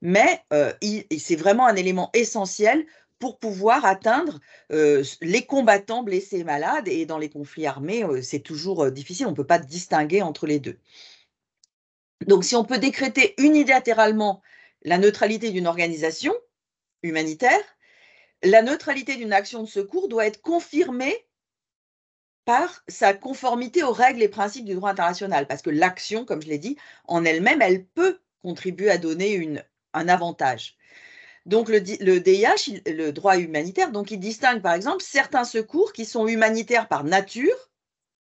Mais 0.00 0.42
euh, 0.52 0.72
c'est 1.18 1.36
vraiment 1.36 1.66
un 1.66 1.74
élément 1.74 2.10
essentiel 2.12 2.86
pour 3.22 3.38
pouvoir 3.38 3.84
atteindre 3.84 4.40
euh, 4.72 5.04
les 5.20 5.46
combattants 5.46 6.02
blessés 6.02 6.40
et 6.40 6.44
malades. 6.44 6.88
Et 6.88 7.06
dans 7.06 7.18
les 7.18 7.30
conflits 7.30 7.66
armés, 7.66 8.02
euh, 8.02 8.20
c'est 8.20 8.40
toujours 8.40 8.82
euh, 8.82 8.90
difficile, 8.90 9.28
on 9.28 9.30
ne 9.30 9.36
peut 9.36 9.46
pas 9.46 9.60
distinguer 9.60 10.22
entre 10.22 10.44
les 10.44 10.58
deux. 10.58 10.80
Donc 12.26 12.42
si 12.42 12.56
on 12.56 12.64
peut 12.64 12.78
décréter 12.78 13.36
unilatéralement 13.38 14.42
la 14.82 14.98
neutralité 14.98 15.52
d'une 15.52 15.68
organisation 15.68 16.34
humanitaire, 17.04 17.62
la 18.42 18.60
neutralité 18.60 19.14
d'une 19.14 19.32
action 19.32 19.62
de 19.62 19.68
secours 19.68 20.08
doit 20.08 20.26
être 20.26 20.42
confirmée 20.42 21.14
par 22.44 22.82
sa 22.88 23.14
conformité 23.14 23.84
aux 23.84 23.92
règles 23.92 24.22
et 24.22 24.28
principes 24.28 24.64
du 24.64 24.74
droit 24.74 24.90
international, 24.90 25.46
parce 25.46 25.62
que 25.62 25.70
l'action, 25.70 26.24
comme 26.24 26.42
je 26.42 26.48
l'ai 26.48 26.58
dit, 26.58 26.76
en 27.04 27.24
elle-même, 27.24 27.62
elle 27.62 27.84
peut 27.84 28.18
contribuer 28.42 28.90
à 28.90 28.98
donner 28.98 29.62
un 29.94 30.08
avantage. 30.08 30.76
Donc 31.44 31.68
le, 31.68 31.80
DIH, 31.80 32.82
le 32.86 33.10
droit 33.10 33.36
humanitaire, 33.36 33.90
donc 33.90 34.10
il 34.10 34.20
distingue 34.20 34.62
par 34.62 34.74
exemple 34.74 35.02
certains 35.02 35.44
secours 35.44 35.92
qui 35.92 36.04
sont 36.04 36.28
humanitaires 36.28 36.86
par 36.86 37.02
nature, 37.02 37.70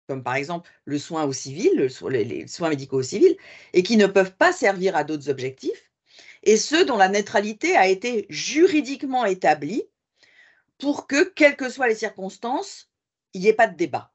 comme 0.07 0.23
par 0.23 0.35
exemple 0.35 0.69
le 0.85 0.97
soin 0.97 1.25
aux 1.25 1.33
civils, 1.33 1.89
les 2.09 2.47
soins 2.47 2.69
médicaux 2.69 2.97
aux 2.97 3.03
civils, 3.03 3.37
et 3.73 3.83
qui 3.83 3.97
ne 3.97 4.07
peuvent 4.07 4.35
pas 4.35 4.51
servir 4.51 4.95
à 4.95 5.03
d'autres 5.03 5.29
objectifs, 5.29 5.91
et 6.43 6.57
ceux 6.57 6.83
dont 6.83 6.97
la 6.97 7.09
neutralité 7.09 7.75
a 7.75 7.87
été 7.87 8.25
juridiquement 8.29 9.25
établie 9.25 9.83
pour 10.79 11.05
que, 11.05 11.23
quelles 11.23 11.55
que 11.55 11.69
soient 11.69 11.87
les 11.87 11.95
circonstances, 11.95 12.89
il 13.33 13.41
n'y 13.41 13.47
ait 13.47 13.53
pas 13.53 13.67
de 13.67 13.77
débat. 13.77 14.11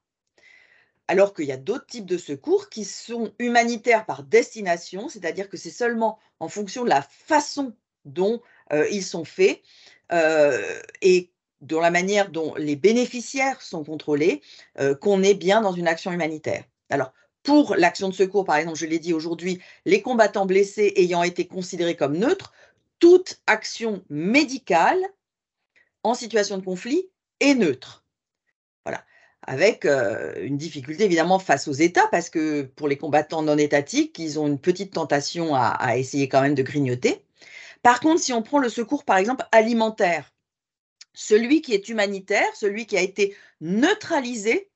Alors 1.07 1.33
qu'il 1.33 1.45
y 1.45 1.53
a 1.53 1.57
d'autres 1.57 1.85
types 1.85 2.05
de 2.05 2.17
secours 2.17 2.67
qui 2.67 2.83
sont 2.83 3.33
humanitaires 3.39 4.05
par 4.05 4.23
destination, 4.23 5.07
c'est-à-dire 5.07 5.47
que 5.47 5.55
c'est 5.55 5.71
seulement 5.71 6.19
en 6.41 6.49
fonction 6.49 6.83
de 6.83 6.89
la 6.89 7.01
façon 7.01 7.73
dont 8.03 8.41
ils 8.71 9.03
sont 9.03 9.25
faits 9.25 9.61
euh, 10.11 10.79
et 11.01 11.31
dans 11.61 11.79
la 11.79 11.91
manière 11.91 12.29
dont 12.29 12.53
les 12.55 12.75
bénéficiaires 12.75 13.61
sont 13.61 13.83
contrôlés, 13.83 14.41
euh, 14.79 14.95
qu'on 14.95 15.23
est 15.23 15.33
bien 15.33 15.61
dans 15.61 15.71
une 15.71 15.87
action 15.87 16.11
humanitaire. 16.11 16.63
Alors, 16.89 17.11
pour 17.43 17.75
l'action 17.75 18.09
de 18.09 18.13
secours, 18.13 18.45
par 18.45 18.57
exemple, 18.57 18.77
je 18.77 18.85
l'ai 18.85 18.99
dit 18.99 19.13
aujourd'hui, 19.13 19.59
les 19.85 20.01
combattants 20.01 20.45
blessés 20.45 20.93
ayant 20.97 21.23
été 21.23 21.47
considérés 21.47 21.95
comme 21.95 22.17
neutres, 22.17 22.53
toute 22.99 23.41
action 23.47 24.03
médicale 24.09 24.99
en 26.03 26.13
situation 26.13 26.57
de 26.57 26.63
conflit 26.63 27.09
est 27.39 27.55
neutre. 27.55 28.03
Voilà. 28.85 29.03
Avec 29.43 29.85
une 29.85 30.57
difficulté 30.57 31.05
évidemment 31.05 31.39
face 31.39 31.67
aux 31.67 31.73
États, 31.73 32.07
parce 32.07 32.29
que 32.29 32.63
pour 32.63 32.87
les 32.87 32.97
combattants 32.97 33.43
non 33.43 33.57
étatiques, 33.57 34.19
ils 34.19 34.39
ont 34.39 34.47
une 34.47 34.59
petite 34.59 34.93
tentation 34.93 35.55
à 35.55 35.97
essayer 35.97 36.27
quand 36.27 36.41
même 36.41 36.55
de 36.55 36.63
grignoter. 36.63 37.23
Par 37.83 37.99
contre, 37.99 38.21
si 38.21 38.33
on 38.33 38.41
prend 38.41 38.59
le 38.59 38.69
secours, 38.69 39.03
par 39.03 39.17
exemple, 39.17 39.45
alimentaire, 39.51 40.33
celui 41.13 41.61
qui 41.61 41.73
est 41.73 41.89
humanitaire, 41.89 42.47
celui 42.55 42.85
qui 42.85 42.97
a 42.97 43.01
été 43.01 43.35
neutralisé 43.59 44.69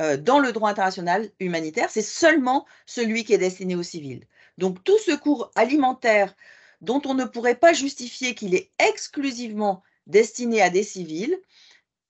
euh, 0.00 0.16
dans 0.16 0.38
le 0.38 0.52
droit 0.52 0.70
international 0.70 1.30
humanitaire, 1.38 1.90
c'est 1.90 2.02
seulement 2.02 2.66
celui 2.86 3.24
qui 3.24 3.34
est 3.34 3.38
destiné 3.38 3.76
aux 3.76 3.82
civils. 3.82 4.26
Donc 4.58 4.82
tout 4.84 4.98
secours 4.98 5.50
alimentaire 5.54 6.34
dont 6.80 7.02
on 7.04 7.14
ne 7.14 7.24
pourrait 7.24 7.56
pas 7.56 7.72
justifier 7.72 8.34
qu'il 8.34 8.54
est 8.54 8.70
exclusivement 8.78 9.82
destiné 10.06 10.62
à 10.62 10.70
des 10.70 10.82
civils 10.82 11.38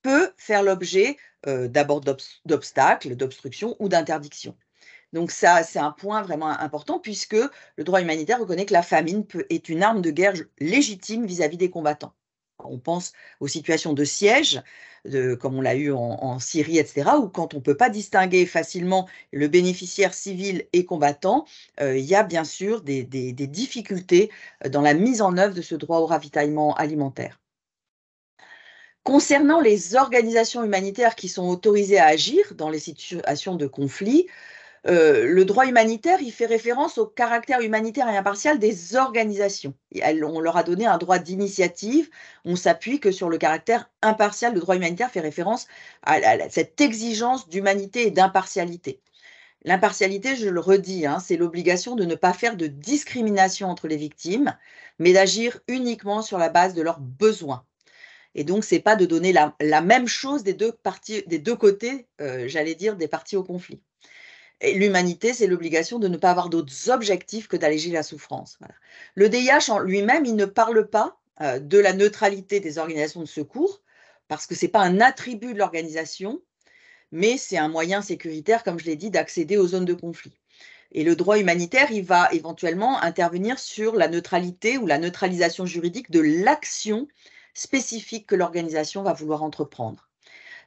peut 0.03 0.33
faire 0.37 0.63
l'objet 0.63 1.17
euh, 1.47 1.69
d'abord 1.69 2.01
d'obstacles, 2.45 3.17
d'obstructions 3.17 3.77
ou 3.81 3.89
d'interdictions. 3.89 4.57
Donc 5.13 5.31
ça, 5.31 5.63
c'est 5.63 5.79
un 5.79 5.93
point 5.93 6.23
vraiment 6.23 6.49
important 6.49 6.99
puisque 6.99 7.37
le 7.77 7.85
droit 7.85 8.01
humanitaire 8.01 8.41
reconnaît 8.41 8.67
que 8.67 8.73
la 8.73 8.83
famine 8.83 9.27
est 9.51 9.69
une 9.69 9.83
arme 9.83 10.01
de 10.01 10.11
guerre 10.11 10.35
légitime 10.59 11.27
vis-à-vis 11.27 11.59
des 11.59 11.71
combattants. 11.71 12.15
On 12.65 12.79
pense 12.79 13.13
aux 13.41 13.49
situations 13.49 13.93
de 13.93 14.05
siège, 14.05 14.63
comme 15.41 15.57
on 15.57 15.61
l'a 15.61 15.75
eu 15.75 15.91
en, 15.93 16.39
Syrie, 16.39 16.79
etc., 16.79 17.11
où 17.19 17.29
quand 17.29 17.55
on 17.55 17.57
ne 17.59 17.63
peut 17.63 17.77
pas 17.77 17.91
distinguer 17.91 18.47
facilement 18.47 19.09
le 19.33 19.49
bénéficiaire 19.49 20.15
civil 20.15 20.67
et 20.73 20.85
combattant, 20.85 21.45
euh, 21.81 21.99
il 21.99 22.05
y 22.05 22.15
a 22.15 22.23
bien 22.23 22.45
sûr 22.45 22.83
des 22.83 23.05
difficultés 23.05 24.31
dans 24.71 24.81
la 24.81 24.95
mise 24.95 25.23
en 25.23 25.37
œuvre 25.39 25.55
de 25.55 25.63
ce 25.63 25.75
droit 25.75 25.99
au 25.99 26.07
ravitaillement 26.07 26.75
alimentaire. 26.75 27.41
Concernant 29.03 29.61
les 29.61 29.97
organisations 29.97 30.63
humanitaires 30.63 31.17
qui 31.17 31.29
sont 31.29 31.49
autorisées 31.49 31.99
à 31.99 32.07
agir 32.07 32.55
dans 32.55 32.71
les 32.71 32.79
situations 32.79 33.57
de 33.57 33.67
conflit, 33.67 34.29
euh, 34.89 35.27
le 35.27 35.45
droit 35.45 35.67
humanitaire, 35.67 36.21
il 36.21 36.33
fait 36.33 36.47
référence 36.47 36.99
au 36.99 37.07
caractère 37.07 37.61
humanitaire 37.61 38.09
et 38.09 38.17
impartial 38.17 38.59
des 38.59 38.97
organisations. 38.97 39.75
on 39.95 40.41
leur 40.41 40.57
a 40.57 40.65
donné 40.65 40.87
un 40.87 40.99
droit 40.99 41.19
d'initiative. 41.19 42.11
On 42.45 42.57
s'appuie 42.57 42.99
que 42.99 43.13
sur 43.13 43.29
le 43.29 43.39
caractère 43.39 43.89
impartial. 44.03 44.55
Le 44.55 44.61
droit 44.61 44.75
humanitaire 44.77 45.11
fait 45.11 45.21
référence 45.21 45.69
à, 46.03 46.19
cette 46.51 46.81
exigence 46.81 47.49
d'humanité 47.49 48.07
et 48.09 48.11
d'impartialité. 48.11 49.01
L'impartialité, 49.65 50.35
je 50.35 50.49
le 50.49 50.59
redis, 50.59 51.07
hein, 51.07 51.21
c'est 51.21 51.37
l'obligation 51.37 51.95
de 51.95 52.05
ne 52.05 52.17
pas 52.17 52.33
faire 52.33 52.57
de 52.57 52.67
discrimination 52.67 53.69
entre 53.69 53.87
les 53.87 53.97
victimes, 53.97 54.57
mais 54.99 55.13
d'agir 55.13 55.61
uniquement 55.69 56.23
sur 56.23 56.39
la 56.39 56.49
base 56.49 56.75
de 56.75 56.83
leurs 56.83 56.99
besoins. 56.99 57.65
Et 58.35 58.43
donc, 58.43 58.65
c'est 58.65 58.81
pas 58.81 58.97
de 58.97 59.07
donner 59.07 59.33
la, 59.33 59.81
même 59.83 60.09
chose 60.09 60.43
des 60.43 60.55
deux, 60.55 60.73
côtés, 61.57 62.09
euh, 62.21 62.49
j'allais 62.49 62.75
dire, 62.75 62.97
des 62.97 63.07
parties 63.07 63.37
au 63.37 63.45
conflit 63.45 63.81
l'humanité, 64.63 65.33
c'est 65.33 65.47
l'obligation 65.47 65.99
de 65.99 66.09
ne 66.09 66.17
pas 66.17 66.31
avoir 66.31 66.49
d'autres 66.49 66.91
objectifs 66.91 67.49
que 67.49 67.57
d'alléger 67.57 67.91
la 67.91 68.03
souffrance. 68.03 68.59
Le 69.15 69.29
DIH 69.29 69.71
en 69.71 69.79
lui-même, 69.79 70.25
il 70.25 70.37
ne 70.37 70.45
parle 70.45 70.89
pas 70.89 71.19
euh, 71.41 71.59
de 71.59 71.79
la 71.79 71.93
neutralité 71.93 72.61
des 72.61 72.79
organisations 72.79 73.21
de 73.21 73.27
secours, 73.27 73.83
parce 74.29 74.47
que 74.47 74.55
ce 74.55 74.65
n'est 74.65 74.71
pas 74.71 74.81
un 74.81 75.01
attribut 75.01 75.55
de 75.55 75.59
l'organisation, 75.59 76.41
mais 77.11 77.37
c'est 77.37 77.59
un 77.59 77.69
moyen 77.69 78.03
sécuritaire, 78.03 78.65
comme 78.65 78.79
je 78.79 78.87
l'ai 78.87 78.97
dit, 78.97 79.11
d'accéder 79.11 79.57
aux 79.57 79.67
zones 79.67 79.85
de 79.85 79.95
conflit. 79.95 80.39
Et 80.93 81.05
le 81.05 81.17
droit 81.17 81.39
humanitaire, 81.39 81.91
il 81.91 82.05
va 82.05 82.29
éventuellement 82.33 83.03
intervenir 83.03 83.59
sur 83.59 83.97
la 83.97 84.09
neutralité 84.09 84.79
ou 84.79 84.87
la 84.87 84.99
neutralisation 84.99 85.67
juridique 85.67 86.11
de 86.11 86.21
l'action 86.21 87.09
spécifique 87.55 88.27
que 88.27 88.35
l'organisation 88.35 89.03
va 89.03 89.13
vouloir 89.13 89.43
entreprendre. 89.43 90.09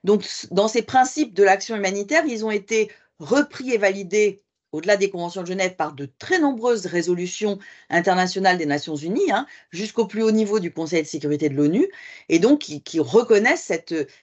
Donc, 0.03 0.23
dans 0.51 0.67
ces 0.67 0.83
principes 0.83 1.33
de 1.33 1.43
l'action 1.43 1.75
humanitaire, 1.75 2.25
ils 2.25 2.45
ont 2.45 2.51
été 2.51 2.91
repris 3.19 3.71
et 3.71 3.77
validés 3.77 4.45
au-delà 4.75 4.97
des 4.97 5.09
conventions 5.09 5.41
de 5.41 5.47
Genève, 5.47 5.75
par 5.75 5.93
de 5.93 6.09
très 6.19 6.39
nombreuses 6.39 6.85
résolutions 6.85 7.59
internationales 7.89 8.57
des 8.57 8.65
Nations 8.65 8.95
Unies, 8.95 9.31
hein, 9.31 9.47
jusqu'au 9.71 10.05
plus 10.05 10.21
haut 10.21 10.31
niveau 10.31 10.59
du 10.59 10.71
Conseil 10.71 11.01
de 11.01 11.07
sécurité 11.07 11.49
de 11.49 11.55
l'ONU, 11.55 11.87
et 12.29 12.39
donc 12.39 12.59
qui, 12.59 12.99
reconnaissent 12.99 13.71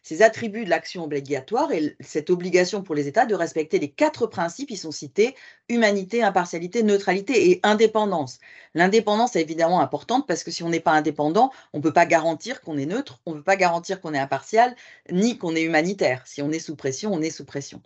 ces 0.03 0.23
attributs 0.23 0.65
de 0.65 0.71
l'action 0.71 1.05
obligatoire 1.05 1.73
et 1.73 1.97
cette 2.01 2.31
obligation 2.31 2.83
pour 2.83 2.95
les 2.95 3.07
États 3.09 3.27
de 3.27 3.35
respecter 3.35 3.79
les 3.79 3.91
quatre 3.91 4.27
principes 4.27 4.69
qui 4.69 4.77
sont 4.77 4.91
cités, 4.91 5.35
humanité, 5.69 6.23
impartialité, 6.23 6.83
neutralité 6.83 7.51
et 7.51 7.61
indépendance. 7.63 8.39
L'indépendance 8.75 9.37
est 9.37 9.41
évidemment 9.41 9.81
importante 9.81 10.27
parce 10.27 10.45
que 10.45 10.51
si 10.51 10.63
on 10.63 10.69
n'est 10.69 10.81
pas 10.81 10.93
indépendant, 10.93 11.51
on 11.73 11.79
ne 11.79 11.83
peut 11.83 11.93
pas 11.93 12.07
garantir 12.07 12.61
qu'on 12.61 12.77
est 12.77 12.87
neutre, 12.87 13.21
on 13.27 13.33
ne 13.33 13.37
peut 13.37 13.45
pas 13.45 13.57
garantir 13.57 14.01
qu'on 14.01 14.15
est 14.15 14.19
impartial, 14.19 14.75
ni 15.11 15.39
qu'on 15.39 15.55
est 15.55 15.63
humanitaire. 15.63 16.27
Si 16.27 16.43
on 16.43 16.51
est 16.51 16.59
sous 16.59 16.77
pression, 16.77 17.13
on 17.13 17.23
est 17.23 17.31
sous 17.31 17.45
pression. 17.45 17.81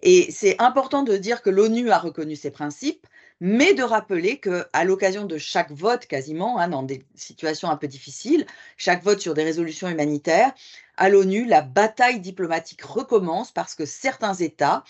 Et 0.00 0.30
c'est 0.30 0.60
important 0.60 1.02
de 1.02 1.16
dire 1.16 1.42
que 1.42 1.50
l'ONU 1.50 1.90
a 1.90 1.98
reconnu 1.98 2.36
ces 2.36 2.50
principes, 2.50 3.06
mais 3.40 3.74
de 3.74 3.82
rappeler 3.82 4.38
qu'à 4.40 4.84
l'occasion 4.84 5.24
de 5.24 5.36
chaque 5.36 5.72
vote, 5.72 6.06
quasiment, 6.06 6.58
hein, 6.58 6.68
dans 6.68 6.82
des 6.84 7.04
situations 7.14 7.68
un 7.68 7.76
peu 7.76 7.88
difficiles, 7.88 8.46
chaque 8.76 9.02
vote 9.02 9.20
sur 9.20 9.34
des 9.34 9.42
résolutions 9.44 9.88
humanitaires, 9.88 10.52
à 10.96 11.08
l'ONU, 11.08 11.44
la 11.44 11.60
bataille 11.60 12.20
diplomatique 12.20 12.82
recommence 12.82 13.50
parce 13.50 13.74
que 13.74 13.84
certains 13.84 14.34
États 14.34 14.84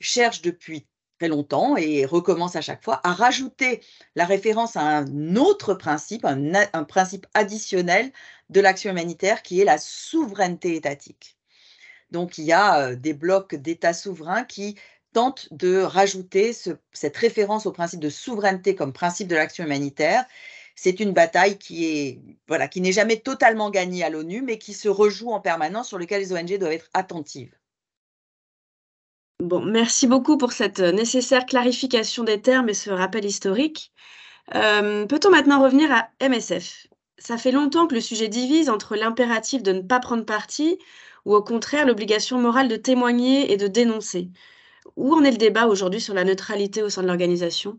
cherchent 0.00 0.42
depuis 0.42 0.86
très 1.18 1.28
longtemps 1.28 1.76
et 1.76 2.06
recommencent 2.06 2.56
à 2.56 2.62
chaque 2.62 2.82
fois 2.82 3.00
à 3.04 3.12
rajouter 3.12 3.82
la 4.16 4.24
référence 4.24 4.76
à 4.76 4.80
un 4.80 5.36
autre 5.36 5.74
principe, 5.74 6.24
un 6.24 6.84
principe 6.84 7.26
additionnel 7.34 8.10
de 8.48 8.60
l'action 8.60 8.90
humanitaire 8.90 9.42
qui 9.42 9.60
est 9.60 9.64
la 9.64 9.76
souveraineté 9.78 10.74
étatique. 10.76 11.36
Donc, 12.10 12.38
il 12.38 12.44
y 12.44 12.52
a 12.52 12.94
des 12.94 13.14
blocs 13.14 13.54
d'États 13.54 13.94
souverains 13.94 14.44
qui 14.44 14.76
tentent 15.12 15.48
de 15.52 15.78
rajouter 15.78 16.52
cette 16.92 17.16
référence 17.16 17.66
au 17.66 17.72
principe 17.72 18.00
de 18.00 18.10
souveraineté 18.10 18.74
comme 18.74 18.92
principe 18.92 19.28
de 19.28 19.36
l'action 19.36 19.64
humanitaire. 19.64 20.24
C'est 20.76 21.00
une 21.00 21.12
bataille 21.12 21.58
qui 21.58 22.18
n'est 22.48 22.92
jamais 22.92 23.18
totalement 23.18 23.70
gagnée 23.70 24.04
à 24.04 24.10
l'ONU, 24.10 24.42
mais 24.42 24.58
qui 24.58 24.72
se 24.72 24.88
rejoue 24.88 25.30
en 25.30 25.40
permanence 25.40 25.88
sur 25.88 25.98
lequel 25.98 26.22
les 26.22 26.32
ONG 26.32 26.58
doivent 26.58 26.72
être 26.72 26.90
attentives. 26.94 27.54
Merci 29.40 30.06
beaucoup 30.06 30.36
pour 30.36 30.52
cette 30.52 30.80
nécessaire 30.80 31.46
clarification 31.46 32.24
des 32.24 32.40
termes 32.40 32.68
et 32.68 32.74
ce 32.74 32.90
rappel 32.90 33.24
historique. 33.24 33.92
Peut-on 34.52 35.30
maintenant 35.30 35.62
revenir 35.62 35.90
à 35.92 36.10
MSF 36.20 36.86
Ça 37.18 37.38
fait 37.38 37.52
longtemps 37.52 37.86
que 37.86 37.94
le 37.94 38.00
sujet 38.00 38.28
divise 38.28 38.68
entre 38.68 38.96
l'impératif 38.96 39.62
de 39.62 39.72
ne 39.72 39.82
pas 39.82 40.00
prendre 40.00 40.24
parti 40.24 40.78
ou 41.24 41.34
au 41.34 41.42
contraire 41.42 41.86
l'obligation 41.86 42.38
morale 42.40 42.68
de 42.68 42.76
témoigner 42.76 43.52
et 43.52 43.56
de 43.56 43.66
dénoncer 43.66 44.30
Où 44.96 45.14
en 45.14 45.24
est 45.24 45.30
le 45.30 45.36
débat 45.36 45.66
aujourd'hui 45.66 46.00
sur 46.00 46.14
la 46.14 46.24
neutralité 46.24 46.82
au 46.82 46.88
sein 46.88 47.02
de 47.02 47.06
l'organisation? 47.06 47.78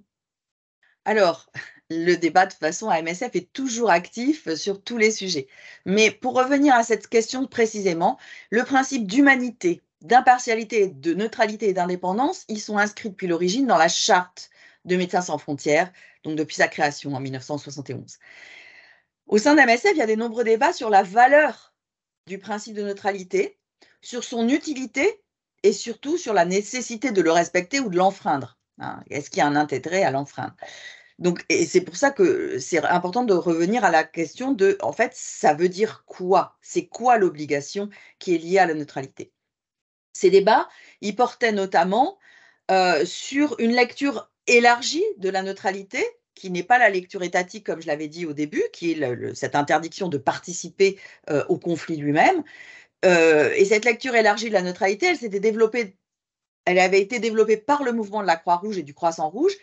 Alors, 1.05 1.50
le 1.89 2.15
débat 2.15 2.45
de 2.45 2.53
façon 2.53 2.89
à 2.89 3.01
MSF 3.01 3.36
est 3.36 3.51
toujours 3.53 3.89
actif 3.89 4.53
sur 4.55 4.81
tous 4.81 4.98
les 4.98 5.12
sujets. 5.12 5.48
Mais 5.86 6.12
pour 6.12 6.36
revenir 6.36 6.74
à 6.75 6.83
cette 6.83 7.07
question 7.07 7.48
précisément, 7.48 8.17
le 8.50 8.63
principe 8.63 9.07
d'humanité, 9.07 9.81
d'impartialité, 10.01 10.88
de 10.88 11.13
neutralité 11.13 11.69
et 11.69 11.74
d'indépendance, 11.74 12.45
ils 12.48 12.62
sont 12.62 12.77
inscrits 12.77 13.10
depuis 13.10 13.27
l'origine 13.27 13.67
dans 13.67 13.77
la 13.77 13.89
charte 13.89 14.50
de 14.86 14.95
Médecins 14.95 15.21
sans 15.21 15.38
frontières, 15.38 15.91
donc 16.24 16.36
depuis 16.36 16.55
sa 16.55 16.67
création 16.67 17.13
en 17.13 17.19
1971. 17.19 18.17
Au 19.27 19.38
sein 19.38 19.55
de 19.55 19.62
MSF, 19.62 19.91
il 19.93 19.98
y 19.98 20.01
a 20.01 20.07
des 20.07 20.15
nombreux 20.15 20.43
débats 20.43 20.74
sur 20.74 20.89
la 20.89 21.03
valeur 21.03 21.70
du 22.27 22.39
principe 22.39 22.75
de 22.75 22.83
neutralité, 22.83 23.57
sur 24.01 24.23
son 24.23 24.47
utilité 24.49 25.21
et 25.63 25.73
surtout 25.73 26.17
sur 26.17 26.33
la 26.33 26.45
nécessité 26.45 27.11
de 27.11 27.21
le 27.21 27.31
respecter 27.31 27.79
ou 27.79 27.89
de 27.89 27.97
l'enfreindre. 27.97 28.57
Hein. 28.79 29.03
Est-ce 29.09 29.29
qu'il 29.29 29.39
y 29.39 29.41
a 29.41 29.47
un 29.47 29.55
intérêt 29.55 30.03
à 30.03 30.11
l'enfreindre? 30.11 30.55
Donc, 31.19 31.46
et 31.50 31.67
c'est 31.67 31.81
pour 31.81 31.96
ça 31.96 32.09
que 32.09 32.57
c'est 32.57 32.83
important 32.83 33.24
de 33.24 33.33
revenir 33.33 33.85
à 33.85 33.91
la 33.91 34.03
question 34.03 34.53
de, 34.53 34.77
en 34.81 34.91
fait, 34.91 35.11
ça 35.13 35.53
veut 35.53 35.69
dire 35.69 36.03
quoi? 36.07 36.57
C'est 36.61 36.87
quoi 36.87 37.17
l'obligation 37.17 37.89
qui 38.17 38.33
est 38.33 38.39
liée 38.39 38.57
à 38.57 38.65
la 38.65 38.74
neutralité? 38.74 39.31
Ces 40.13 40.31
débats, 40.31 40.67
ils 41.00 41.15
portaient 41.15 41.51
notamment 41.51 42.17
euh, 42.72 43.05
sur 43.05 43.55
une 43.59 43.74
lecture 43.74 44.31
élargie 44.48 45.03
de 45.17 45.29
la 45.29 45.43
neutralité, 45.43 46.03
qui 46.35 46.50
n'est 46.50 46.63
pas 46.63 46.77
la 46.77 46.89
lecture 46.89 47.24
étatique, 47.24 47.65
comme 47.65 47.81
je 47.81 47.87
l'avais 47.87 48.07
dit 48.07 48.25
au 48.25 48.33
début, 48.33 48.63
qui 48.74 48.91
est 48.91 49.35
cette 49.35 49.55
interdiction 49.55 50.07
de 50.07 50.17
participer 50.17 51.00
euh, 51.29 51.44
au 51.50 51.57
conflit 51.57 51.98
lui-même. 51.98 52.44
Euh, 53.05 53.51
et 53.55 53.65
cette 53.65 53.85
lecture 53.85 54.15
élargie 54.15 54.50
de 54.50 54.53
la 54.53 54.61
neutralité, 54.61 55.07
elle 55.07 55.17
s'était 55.17 55.39
développée, 55.39 55.98
elle 56.65 56.79
avait 56.79 57.01
été 57.01 57.20
développée 57.20 57.57
par 57.57 57.83
le 57.83 57.91
mouvement 57.91 58.22
de 58.22 58.27
la 58.27 58.37
Croix-Rouge 58.37 58.77
et 58.77 58.83
du 58.83 58.94
Croissant 58.94 59.29
Rouge, 59.29 59.53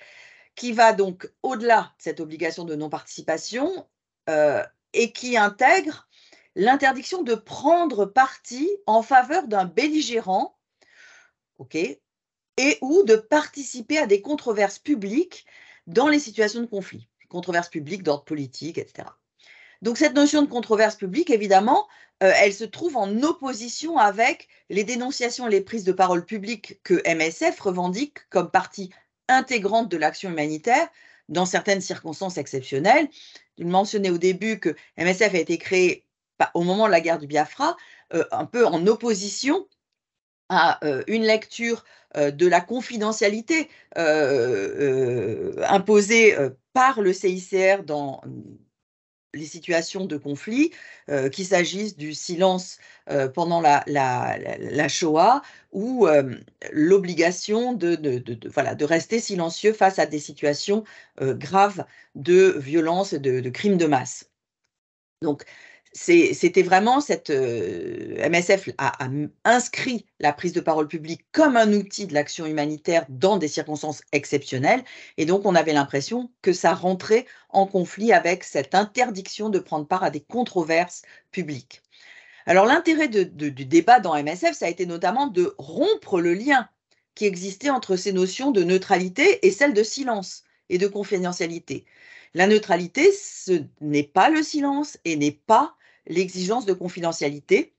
qui 0.55 0.73
va 0.73 0.93
donc 0.93 1.31
au-delà 1.43 1.93
de 1.99 2.03
cette 2.03 2.21
obligation 2.21 2.65
de 2.65 2.75
non-participation 2.75 3.87
euh, 4.29 4.63
et 4.93 5.13
qui 5.13 5.37
intègre 5.37 6.09
l'interdiction 6.57 7.23
de 7.23 7.35
prendre 7.35 8.05
parti 8.05 8.69
en 8.87 9.03
faveur 9.03 9.47
d'un 9.47 9.65
belligérant, 9.65 10.59
ok, 11.59 11.77
et 11.77 12.79
ou 12.81 13.05
de 13.05 13.15
participer 13.15 13.99
à 13.99 14.07
des 14.07 14.21
controverses 14.21 14.81
publiques 14.81 15.47
dans 15.89 16.09
les 16.09 16.21
situations 16.21 16.61
de 16.61 16.67
conflit, 16.67 17.09
controverses 17.29 17.71
publiques 17.71 18.03
d'ordre 18.03 18.25
politique, 18.25 18.79
etc. 18.79 19.09
Donc 19.83 19.97
cette 19.97 20.15
notion 20.15 20.43
de 20.43 20.49
controverse 20.49 20.97
publique, 20.97 21.31
évidemment, 21.31 21.89
euh, 22.23 22.33
elle 22.37 22.53
se 22.53 22.65
trouve 22.65 22.97
en 22.97 23.23
opposition 23.23 23.97
avec 23.97 24.49
les 24.71 24.85
dénonciations, 24.85 25.47
les 25.47 25.61
prises 25.61 25.85
de 25.85 25.93
parole 25.93 26.25
publiques 26.25 26.81
que 26.83 27.03
MSF 27.09 27.59
revendique 27.61 28.29
comme 28.29 28.51
partie 28.51 28.91
intégrante 29.29 29.89
de 29.91 29.97
l'action 29.97 30.31
humanitaire 30.31 30.89
dans 31.29 31.47
certaines 31.47 31.81
circonstances 31.81 32.39
exceptionnelles. 32.39 33.09
Je 33.59 33.65
mentionnais 33.65 34.11
au 34.11 34.19
début 34.19 34.59
que 34.59 34.75
MSF 34.97 35.35
a 35.35 35.39
été 35.39 35.59
créé 35.59 36.05
au 36.55 36.63
moment 36.63 36.87
de 36.87 36.93
la 36.93 37.01
guerre 37.01 37.19
du 37.19 37.27
Biafra, 37.27 37.77
euh, 38.15 38.25
un 38.31 38.47
peu 38.47 38.67
en 38.67 38.87
opposition 38.87 39.67
à 40.49 40.85
euh, 40.85 41.03
une 41.07 41.25
lecture 41.25 41.85
euh, 42.17 42.31
de 42.31 42.47
la 42.47 42.61
confidentialité 42.61 43.69
euh, 43.97 45.55
imposée 45.69 46.37
par 46.73 47.01
le 47.01 47.13
CICR 47.13 47.83
dans 47.85 48.23
les 49.35 49.45
situations 49.45 50.07
de 50.07 50.17
conflit, 50.17 50.73
qu'il 51.33 51.45
s'agisse 51.45 51.97
du 51.97 52.15
silence 52.15 52.79
pendant 53.35 53.61
la, 53.61 54.89
Shoah 54.89 55.43
ou 55.71 56.09
l'obligation 56.73 57.75
de, 57.75 57.95
de, 57.95 58.85
rester 58.85 59.21
silencieux 59.21 59.75
face 59.75 59.99
à 59.99 60.07
des 60.07 60.19
situations 60.19 60.85
graves 61.21 61.85
de 62.15 62.55
violence, 62.59 63.13
de, 63.13 63.41
de 63.41 63.51
crimes 63.51 63.77
de 63.77 63.87
masse. 63.87 64.31
Donc, 65.21 65.45
c'était 65.93 66.63
vraiment 66.63 67.01
cette 67.01 67.31
euh, 67.31 68.29
MSF 68.29 68.71
a, 68.79 69.09
inscrit 69.45 70.07
la 70.21 70.33
prise 70.33 70.53
de 70.53 70.61
parole 70.61 70.89
publique 70.89 71.25
comme 71.33 71.57
un 71.57 71.73
outil 71.73 72.07
de 72.07 72.15
l'action 72.15 72.47
humanitaire 72.47 73.07
dans 73.09 73.37
des 73.37 73.49
circonstances 73.49 74.03
exceptionnelles 74.13 74.85
et 75.17 75.27
donc 75.27 75.47
on 75.47 75.55
avait 75.55 75.73
l'impression 75.73 76.31
que 76.43 76.53
ça 76.53 76.75
rentrait 76.75 77.27
en 77.49 77.67
conflit 77.67 78.13
avec 78.13 78.45
cette 78.45 78.75
interdiction 78.75 79.49
de 79.49 79.59
prendre 79.59 79.87
part 79.87 80.05
à 80.05 80.11
des 80.11 80.21
controverses 80.21 81.03
publiques. 81.31 81.83
Alors 82.47 82.67
l'intérêt 82.67 83.09
du 83.09 83.51
débat 83.67 84.01
dans 84.01 84.15
MSF, 84.15 84.55
ça 84.55 84.67
a 84.67 84.71
été 84.71 84.87
notamment 84.87 85.27
de 85.27 85.55
rompre 85.59 86.21
le 86.21 86.35
lien 86.35 86.69
qui 87.15 87.27
existait 87.27 87.71
entre 87.71 87.97
ces 87.97 88.13
notions 88.13 88.53
de 88.53 88.63
neutralité 88.63 89.47
et 89.47 89.51
celles 89.51 89.75
de 89.75 89.83
silence 89.83 90.45
et 90.69 90.79
de 90.79 90.87
confidentialité. 90.87 91.85
La 92.35 92.47
neutralité, 92.47 93.11
ce 93.13 93.65
n'est 93.81 94.05
pas 94.05 94.31
le 94.31 94.43
silence 94.43 94.99
et 95.05 95.17
n'est 95.17 95.33
pas 95.33 95.75
l'exigence 96.09 96.67
de 96.67 96.73
confidentialité, 96.73 97.75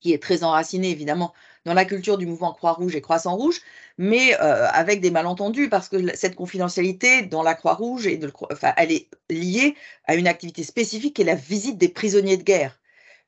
qui 0.00 0.12
est 0.12 0.22
très 0.22 0.42
enracinée 0.42 0.90
évidemment 0.90 1.32
dans 1.64 1.74
la 1.74 1.84
culture 1.84 2.18
du 2.18 2.26
mouvement 2.26 2.52
Croix-Rouge 2.52 2.96
et 2.96 3.00
Croissant 3.00 3.36
Rouge, 3.36 3.60
mais 3.98 4.34
euh, 4.40 4.66
avec 4.72 5.00
des 5.00 5.10
malentendus, 5.12 5.68
parce 5.68 5.88
que 5.88 6.16
cette 6.16 6.34
confidentialité 6.34 7.22
dans 7.22 7.42
la 7.42 7.54
Croix-Rouge, 7.54 8.06
elle 8.08 8.92
est 8.92 9.08
liée 9.30 9.76
à 10.04 10.16
une 10.16 10.26
activité 10.26 10.64
spécifique 10.64 11.16
qui 11.16 11.22
est 11.22 11.26
la 11.26 11.36
visite 11.36 11.78
des 11.78 11.88
prisonniers 11.88 12.36
de 12.36 12.42
guerre. 12.42 12.80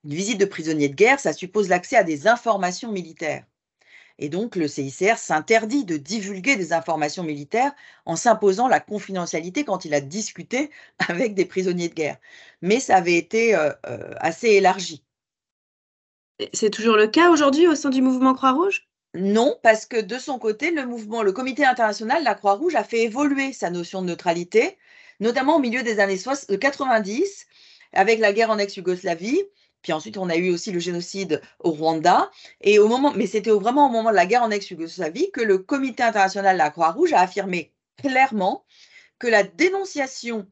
Une 0.05 0.15
visite 0.15 0.39
de 0.39 0.45
prisonniers 0.45 0.89
de 0.89 0.95
guerre, 0.95 1.21
ça 1.21 1.33
suppose 1.33 1.69
l'accès 1.69 1.97
à 1.97 2.05
des 2.05 2.27
informations 2.27 2.91
militaires. 2.91 3.45
Et 4.19 4.29
donc, 4.29 4.55
le 4.55 4.69
CICR 4.69 5.19
s'interdit 5.19 5.85
de 5.85 5.97
divulguer 5.97 6.57
des 6.57 6.73
informations 6.73 7.25
militaires 7.25 7.73
en 8.07 8.17
s'imposant 8.17 8.69
la 8.69 8.81
confidentialité 8.81 9.65
quand 9.65 9.85
il 9.85 9.95
a 9.95 10.01
discuté 10.01 10.71
avec 11.09 11.35
des 11.35 11.45
prisonniers 11.45 11.89
de 11.89 11.95
guerre. 11.95 12.19
Mais 12.63 12.81
ça 12.81 12.97
avait 12.97 13.17
été 13.17 13.55
euh, 13.55 13.73
euh, 13.87 14.15
assez 14.19 14.49
élargi. 14.49 15.05
C'est 16.53 16.71
toujours 16.71 16.97
le 16.97 17.07
cas 17.07 17.31
aujourd'hui 17.31 17.67
au 17.69 17.75
sein 17.75 17.91
du 17.91 18.03
mouvement 18.03 18.35
Croix-Rouge? 18.35 18.89
Non, 19.15 19.57
parce 19.63 19.87
que 19.87 20.01
de 20.01 20.19
son 20.19 20.41
côté, 20.41 20.73
le 20.73 20.87
mouvement, 20.87 21.23
le 21.23 21.31
comité 21.31 21.65
international, 21.65 22.25
la 22.25 22.35
Croix-Rouge, 22.35 22.75
a 22.75 22.83
fait 22.83 23.03
évoluer 23.03 23.53
sa 23.53 23.71
notion 23.71 24.03
de 24.03 24.09
neutralité, 24.09 24.77
notamment 25.21 25.57
au 25.57 25.61
milieu 25.61 25.85
des 25.85 26.01
années 26.01 26.19
90, 26.19 27.47
avec 27.93 28.19
la 28.19 28.33
guerre 28.33 28.51
en 28.51 28.59
ex-Yougoslavie. 28.59 29.41
Puis 29.85 29.93
ensuite, 29.93 30.17
on 30.17 30.31
a 30.31 30.37
eu 30.37 30.51
aussi 30.51 30.73
le 30.73 30.81
génocide 30.81 31.43
au 31.61 31.71
Rwanda. 31.71 32.31
Et 32.63 32.79
au 32.79 32.89
mais 33.13 33.27
c'était 33.27 33.51
vraiment 33.51 33.87
au 33.87 33.91
moment 33.91 34.11
de 34.11 34.17
la 34.17 34.25
guerre 34.25 34.43
en 34.43 34.51
ex-Yougoslavie 34.51 35.31
que 35.31 35.43
le 35.43 35.59
comité 35.59 36.03
international 36.03 36.57
de 36.57 36.59
la 36.59 36.71
Croix-Rouge 36.71 37.13
a 37.13 37.21
affirmé 37.21 37.75
clairement 37.99 38.65
que 39.19 39.27
la 39.27 39.43
dénonciation 39.43 40.47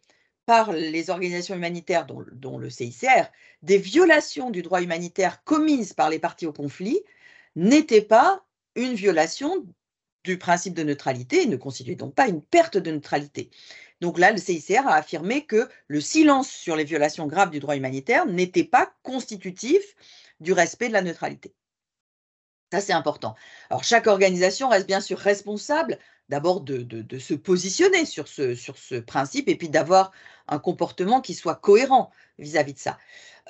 par 0.45 0.73
les 0.73 1.09
organisations 1.09 1.55
humanitaires, 1.55 2.05
dont, 2.05 2.59
le 2.59 2.69
CICR, 2.69 3.31
des 3.63 3.79
violations 3.79 4.51
du 4.51 4.61
droit 4.61 4.83
humanitaire 4.83 5.43
commises 5.45 5.95
par 5.95 6.11
les 6.11 6.19
partis 6.19 6.47
au 6.47 6.53
conflit 6.53 7.01
n'était 7.57 8.03
pas 8.03 8.45
une 8.75 8.93
violation 8.93 9.65
du 10.25 10.37
principe 10.37 10.75
de 10.75 10.83
neutralité 10.83 11.43
et 11.43 11.47
ne 11.47 11.57
constituait 11.57 11.95
donc 11.95 12.15
pas 12.15 12.29
une 12.29 12.43
perte 12.43 12.77
de 12.77 12.91
neutralité. 12.91 13.51
Donc 14.03 14.19
là, 14.19 14.33
le 14.33 14.39
CICR 14.39 14.89
a 14.89 14.97
affirmé 14.97 15.47
que 15.47 15.69
le 15.87 16.01
silence 16.01 16.51
sur 16.51 16.75
les 16.75 16.83
violations 16.83 17.29
graves 17.29 17.51
du 17.51 17.61
droit 17.61 17.77
humanitaire 17.77 18.27
n'était 18.27 18.65
pas 18.65 18.93
constitutif 19.05 19.81
du 20.41 20.53
respect 20.53 20.89
de 20.89 20.93
la 20.93 21.03
neutralité. 21.03 21.55
Ça, 22.73 22.81
c'est 22.81 22.95
important. 22.95 23.37
Alors, 23.71 23.85
chaque 23.85 24.09
organisation 24.09 24.69
reste 24.69 24.89
bien 24.89 25.01
sûr 25.01 25.19
responsable 25.19 26.01
d'abord 26.29 26.63
de, 26.63 27.19
se 27.21 27.35
positionner 27.35 28.05
sur 28.05 28.27
ce, 28.27 28.99
principe 28.99 29.49
et 29.49 29.55
puis 29.55 29.69
d'avoir 29.69 30.11
un 30.49 30.59
comportement 30.59 31.21
qui 31.21 31.35
soit 31.35 31.55
cohérent 31.55 32.11
vis-à-vis 32.41 32.75
de 32.75 32.81
ça. 32.81 32.99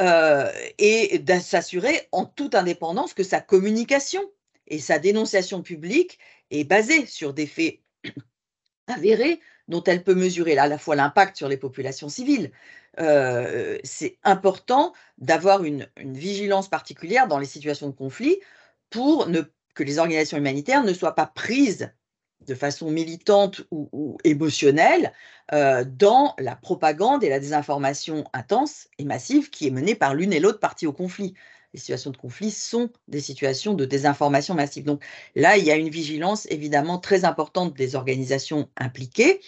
Euh, 0.01 0.53
et 0.77 1.19
de 1.19 1.39
s'assurer 1.39 2.09
en 2.13 2.27
toute 2.27 2.55
indépendance 2.55 3.15
que 3.15 3.23
sa 3.23 3.41
communication 3.41 4.23
et 4.67 4.81
sa 4.81 4.99
dénonciation 4.99 5.63
publique 5.63 6.19
est 6.51 6.65
basée 6.65 7.07
sur 7.07 7.33
des 7.33 7.47
faits 7.47 7.79
avérés 8.87 9.41
dont 9.69 9.83
elle 9.85 10.05
peut 10.05 10.15
mesurer 10.15 10.57
à 10.59 10.67
la 10.67 10.79
fois 10.79 10.97
l'impact 10.97 11.37
sur 11.37 11.49
les 11.49 11.57
populations 11.57 12.09
civiles. 12.09 12.51
Euh, 12.99 13.79
c'est 13.85 14.19
important 14.23 14.93
d'avoir 15.19 15.65
une, 15.65 15.89
vigilance 15.97 16.69
particulière 16.69 17.29
dans 17.29 17.39
les 17.39 17.47
situations 17.47 17.89
de 17.89 17.95
conflit 17.95 18.39
pour 18.91 19.29
que 19.75 19.83
les 19.83 19.99
organisations 19.99 20.37
humanitaires 20.37 20.85
ne 20.85 20.93
soient 20.93 21.15
pas 21.15 21.27
prises 21.27 21.91
de 22.47 22.55
façon 22.55 22.91
militante 22.91 23.63
ou, 23.71 24.19
émotionnelle 24.25 25.13
euh, 25.53 25.85
dans 25.85 26.35
la 26.39 26.57
propagande 26.57 27.23
et 27.25 27.29
la 27.29 27.39
désinformation 27.39 28.25
intense 28.33 28.89
et 28.99 29.05
massive 29.05 29.51
qui 29.51 29.69
est 29.69 29.71
menée 29.71 29.95
par 29.95 30.15
l'une 30.15 30.33
et 30.33 30.41
l'autre 30.41 30.61
partie 30.61 30.87
au 30.87 30.93
conflit. 30.93 31.35
Les 31.75 31.81
situations 31.81 32.11
de 32.11 32.17
conflit 32.17 32.51
sont 32.51 32.91
des 33.09 33.21
situations 33.21 33.75
de 33.75 33.85
désinformation 33.85 34.55
massive. 34.55 34.85
Donc 34.85 35.03
là, 35.35 35.57
il 35.57 35.65
y 35.65 35.71
a 35.71 35.77
une 35.77 35.89
vigilance 35.89 36.47
évidemment 36.51 36.99
très 36.99 37.25
importante 37.25 37.75
des 37.75 37.95
organisations 37.95 38.69
impliquées 38.77 39.41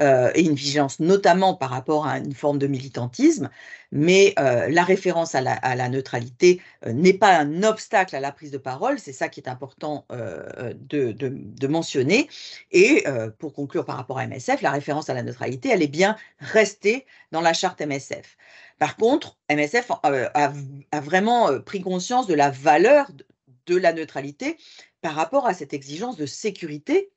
euh, 0.00 0.30
et 0.34 0.42
une 0.42 0.54
vigilance 0.54 1.00
notamment 1.00 1.54
par 1.54 1.70
rapport 1.70 2.06
à 2.06 2.18
une 2.18 2.34
forme 2.34 2.58
de 2.58 2.66
militantisme, 2.66 3.50
mais 3.90 4.34
euh, 4.38 4.68
la 4.68 4.84
référence 4.84 5.34
à 5.34 5.40
la, 5.40 5.88
neutralité 5.88 6.62
euh, 6.86 6.92
n'est 6.92 7.12
pas 7.12 7.36
un 7.36 7.64
obstacle 7.64 8.14
à 8.14 8.20
la 8.20 8.30
prise 8.30 8.52
de 8.52 8.58
parole, 8.58 9.00
c'est 9.00 9.12
ça 9.12 9.28
qui 9.28 9.40
est 9.40 9.48
important 9.48 10.06
de, 10.10 11.66
mentionner. 11.66 12.28
Et 12.70 13.04
pour 13.38 13.52
conclure 13.52 13.84
par 13.84 13.96
rapport 13.96 14.18
à 14.18 14.26
MSF, 14.26 14.62
la 14.62 14.70
référence 14.70 15.10
à 15.10 15.14
la 15.14 15.22
neutralité, 15.22 15.70
elle 15.70 15.82
est 15.82 15.88
bien 15.88 16.16
restée 16.38 17.06
dans 17.32 17.40
la 17.40 17.52
charte 17.52 17.80
MSF. 17.80 18.36
Par 18.78 18.96
contre, 18.96 19.38
MSF 19.50 19.90
a 20.02 21.00
vraiment 21.00 21.60
pris 21.60 21.80
conscience 21.80 22.26
de 22.26 22.34
la 22.34 22.50
valeur 22.50 23.10
de 23.66 23.76
la 23.76 23.92
neutralité 23.92 24.56
par 25.00 25.14
rapport 25.14 25.46
à 25.46 25.54
cette 25.54 25.74
exigence 25.74 26.16
de 26.16 26.26
sécurité 26.26 27.10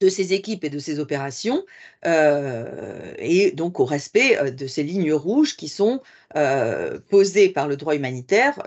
de 0.00 0.08
ses 0.08 0.32
équipes 0.32 0.64
et 0.64 0.70
de 0.70 0.78
ses 0.78 1.00
opérations, 1.00 1.64
euh, 2.06 3.12
et 3.18 3.50
donc 3.52 3.80
au 3.80 3.84
respect 3.84 4.38
euh, 4.38 4.50
de 4.50 4.66
ces 4.66 4.82
lignes 4.82 5.12
rouges 5.12 5.56
qui 5.56 5.68
sont 5.68 6.00
euh, 6.36 7.00
posées 7.08 7.48
par 7.48 7.66
le 7.68 7.76
droit 7.76 7.96
humanitaire 7.96 8.62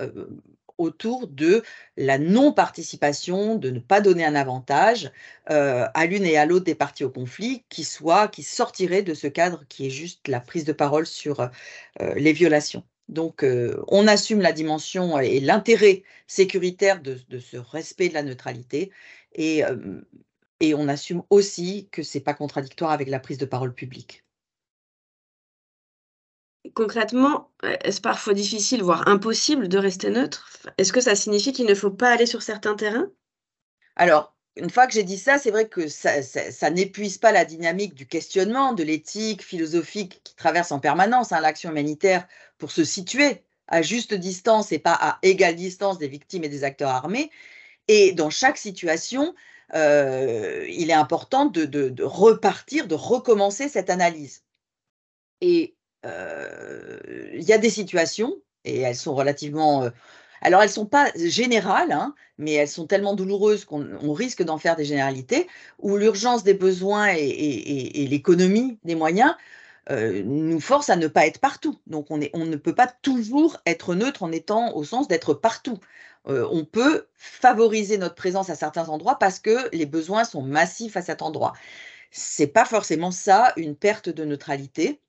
autour 0.77 1.27
de 1.27 1.63
la 1.95 2.17
non-participation, 2.17 3.55
de 3.55 3.69
ne 3.69 3.79
pas 3.79 4.01
donner 4.01 4.25
un 4.25 4.33
avantage 4.33 5.11
à 5.45 6.05
l'une 6.07 6.25
et 6.25 6.37
à 6.37 6.45
l'autre 6.47 6.65
des 6.65 6.73
parties 6.73 7.03
au 7.03 7.11
conflit 7.11 7.63
qui 7.69 7.83
soit, 7.83 8.29
qui 8.29 8.41
sortirait 8.41 9.03
de 9.03 9.13
ce 9.13 9.27
cadre 9.27 9.63
qui 9.69 9.85
est 9.85 9.91
juste 9.91 10.27
la 10.27 10.39
prise 10.39 10.65
de 10.65 10.73
parole 10.73 11.05
sur 11.05 11.47
les 11.99 12.33
violations. 12.33 12.83
Donc, 13.09 13.45
on 13.89 14.07
assume 14.07 14.41
la 14.41 14.53
dimension 14.53 15.19
et 15.19 15.39
l'intérêt 15.39 16.01
sécuritaire 16.25 16.99
de, 16.99 17.19
ce 17.37 17.57
respect 17.57 18.09
de 18.09 18.15
la 18.15 18.23
neutralité 18.23 18.89
et 19.35 19.63
et 20.61 20.75
on 20.75 20.87
assume 20.87 21.23
aussi 21.29 21.89
que 21.91 22.03
ce 22.03 22.17
n'est 22.17 22.23
pas 22.23 22.33
contradictoire 22.33 22.91
avec 22.91 23.09
la 23.09 23.19
prise 23.19 23.37
de 23.37 23.45
parole 23.45 23.73
publique. 23.73 24.23
Concrètement, 26.75 27.51
est-ce 27.83 27.99
parfois 27.99 28.33
difficile, 28.33 28.83
voire 28.83 29.07
impossible 29.07 29.67
de 29.67 29.79
rester 29.79 30.11
neutre? 30.11 30.47
Est-ce 30.77 30.93
que 30.93 31.01
ça 31.01 31.15
signifie 31.15 31.51
qu'il 31.51 31.65
ne 31.65 31.73
faut 31.73 31.91
pas 31.91 32.11
aller 32.11 32.27
sur 32.27 32.43
certains 32.43 32.75
terrains? 32.75 33.09
Alors, 33.95 34.35
une 34.55 34.69
fois 34.69 34.85
que 34.85 34.93
j'ai 34.93 35.03
dit 35.03 35.17
ça, 35.17 35.39
c'est 35.39 35.49
vrai 35.49 35.67
que 35.67 35.87
ça, 35.87 36.69
n'épuise 36.69 37.17
pas 37.17 37.31
la 37.31 37.45
dynamique 37.45 37.95
du 37.95 38.05
questionnement, 38.05 38.73
de 38.73 38.83
l'éthique 38.83 39.43
philosophique 39.43 40.21
qui 40.23 40.35
traverse 40.35 40.71
en 40.71 40.79
permanence 40.79 41.31
hein, 41.31 41.41
l'action 41.41 41.71
humanitaire 41.71 42.27
pour 42.59 42.71
se 42.71 42.83
situer 42.83 43.43
à 43.67 43.81
juste 43.81 44.13
distance 44.13 44.71
et 44.71 44.79
pas 44.79 44.97
à 44.99 45.17
égale 45.23 45.55
distance 45.55 45.97
des 45.97 46.09
victimes 46.09 46.43
et 46.43 46.49
des 46.49 46.63
acteurs 46.63 46.89
armés. 46.89 47.31
Et 47.87 48.11
dans 48.11 48.29
chaque 48.29 48.57
situation, 48.57 49.33
euh, 49.73 50.65
il 50.69 50.89
est 50.89 50.93
important 50.93 51.45
de, 51.45 52.03
repartir, 52.03 52.87
de 52.87 52.95
recommencer 52.95 53.69
cette 53.69 53.89
analyse. 53.89 54.43
Et 55.39 55.75
euh, 56.05 56.99
il 57.33 57.43
y 57.43 57.53
a 57.53 57.57
des 57.57 57.69
situations, 57.69 58.35
et 58.65 58.79
elles 58.79 58.95
sont 58.95 59.15
relativement... 59.15 59.83
Euh, 59.83 59.89
alors, 60.43 60.61
elles 60.61 60.69
ne 60.69 60.73
sont 60.73 60.87
pas 60.87 61.11
générales, 61.15 61.91
hein, 61.91 62.15
mais 62.39 62.53
elles 62.53 62.67
sont 62.67 62.87
tellement 62.87 63.13
douloureuses 63.13 63.63
qu'on 63.63 64.13
risque 64.13 64.41
d'en 64.41 64.57
faire 64.57 64.75
des 64.75 64.85
généralités, 64.85 65.47
où 65.77 65.97
l'urgence 65.97 66.43
des 66.43 66.55
besoins 66.55 67.09
et, 67.15 68.07
l'économie 68.09 68.79
des 68.83 68.95
moyens 68.95 69.35
nous 69.89 70.59
forcent 70.59 70.89
à 70.89 70.95
ne 70.95 71.07
pas 71.07 71.25
être 71.25 71.39
partout. 71.39 71.79
Donc, 71.87 72.07
on, 72.09 72.19
on, 72.33 72.45
ne 72.45 72.55
peut 72.55 72.75
pas 72.75 72.87
toujours 72.87 73.57
être 73.65 73.95
neutre 73.95 74.23
en 74.23 74.31
étant 74.31 74.75
au 74.75 74.83
sens 74.83 75.07
d'être 75.07 75.33
partout. 75.33 75.79
Euh, 76.27 76.47
on 76.51 76.65
peut 76.65 77.07
favoriser 77.15 77.97
notre 77.97 78.15
présence 78.15 78.49
à 78.49 78.55
certains 78.55 78.89
endroits 78.89 79.17
parce 79.17 79.39
que 79.39 79.69
les 79.75 79.85
besoins 79.85 80.23
sont 80.23 80.43
massifs 80.43 80.97
à 80.97 81.01
cet 81.01 81.21
endroit. 81.21 81.53
C'est 82.11 82.47
pas 82.47 82.65
forcément 82.65 83.11
ça 83.11 83.53
une 83.57 83.75
perte 83.75 84.09
de 84.09 84.25
neutralité. 84.25 85.01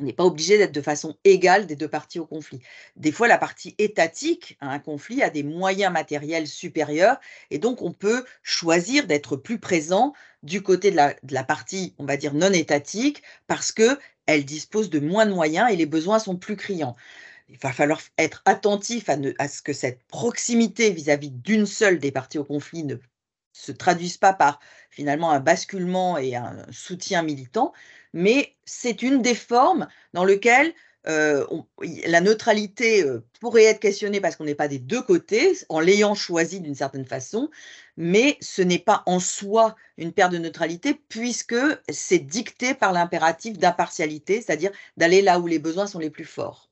On 0.00 0.04
n'est 0.04 0.12
pas 0.12 0.24
obligé 0.24 0.58
d'être 0.58 0.72
de 0.72 0.80
façon 0.80 1.16
égale 1.24 1.66
des 1.66 1.74
deux 1.74 1.88
parties 1.88 2.20
au 2.20 2.26
conflit. 2.26 2.60
Des 2.94 3.10
fois, 3.10 3.26
la 3.26 3.36
partie 3.36 3.74
étatique 3.78 4.56
à 4.60 4.70
un 4.70 4.78
conflit 4.78 5.22
a 5.22 5.30
des 5.30 5.42
moyens 5.42 5.92
matériels 5.92 6.46
supérieurs 6.46 7.18
et 7.50 7.58
donc 7.58 7.82
on 7.82 7.92
peut 7.92 8.24
choisir 8.44 9.06
d'être 9.08 9.36
plus 9.36 9.58
présent 9.58 10.12
du 10.44 10.62
côté 10.62 10.92
de 10.92 10.96
la, 10.96 11.44
partie, 11.44 11.94
on 11.98 12.04
va 12.04 12.16
dire, 12.16 12.32
non 12.32 12.52
étatique 12.52 13.22
parce 13.48 13.72
qu'elle 13.72 14.44
dispose 14.44 14.88
de 14.88 15.00
moins 15.00 15.26
de 15.26 15.32
moyens 15.32 15.68
et 15.72 15.76
les 15.76 15.86
besoins 15.86 16.20
sont 16.20 16.36
plus 16.36 16.56
criants 16.56 16.96
il 17.48 17.58
va 17.58 17.72
falloir 17.72 18.00
être 18.18 18.42
attentif 18.44 19.08
à, 19.08 19.48
ce 19.48 19.62
que 19.62 19.72
cette 19.72 20.02
proximité 20.04 20.90
vis-à-vis 20.90 21.30
d'une 21.30 21.66
seule 21.66 21.98
des 21.98 22.12
parties 22.12 22.38
au 22.38 22.44
conflit 22.44 22.84
ne 22.84 22.96
se 23.58 23.72
traduise 23.72 24.16
pas 24.16 24.32
par 24.32 24.60
finalement 24.90 25.30
un 25.30 25.40
basculement 25.40 26.16
et 26.16 26.36
un 26.36 26.64
soutien 26.70 27.22
militant, 27.22 27.72
mais 28.12 28.54
c'est 28.64 29.02
une 29.02 29.20
des 29.20 29.34
formes 29.34 29.88
dans 30.12 30.24
lesquelles 30.24 30.72
euh, 31.08 31.44
la 32.06 32.20
neutralité 32.20 33.02
euh, 33.02 33.24
pourrait 33.40 33.64
être 33.64 33.80
questionnée 33.80 34.20
parce 34.20 34.36
qu'on 34.36 34.44
n'est 34.44 34.54
pas 34.54 34.68
des 34.68 34.78
deux 34.78 35.02
côtés, 35.02 35.56
en 35.68 35.80
l'ayant 35.80 36.14
choisi 36.14 36.60
d'une 36.60 36.74
certaine 36.74 37.04
façon, 37.04 37.50
mais 37.96 38.36
ce 38.40 38.62
n'est 38.62 38.78
pas 38.78 39.02
en 39.06 39.18
soi 39.18 39.74
une 39.96 40.12
perte 40.12 40.32
de 40.32 40.38
neutralité 40.38 41.00
puisque 41.08 41.56
c'est 41.88 42.18
dicté 42.18 42.74
par 42.74 42.92
l'impératif 42.92 43.58
d'impartialité, 43.58 44.40
c'est-à-dire 44.40 44.70
d'aller 44.96 45.22
là 45.22 45.40
où 45.40 45.46
les 45.46 45.58
besoins 45.58 45.86
sont 45.86 45.98
les 45.98 46.10
plus 46.10 46.24
forts. 46.24 46.68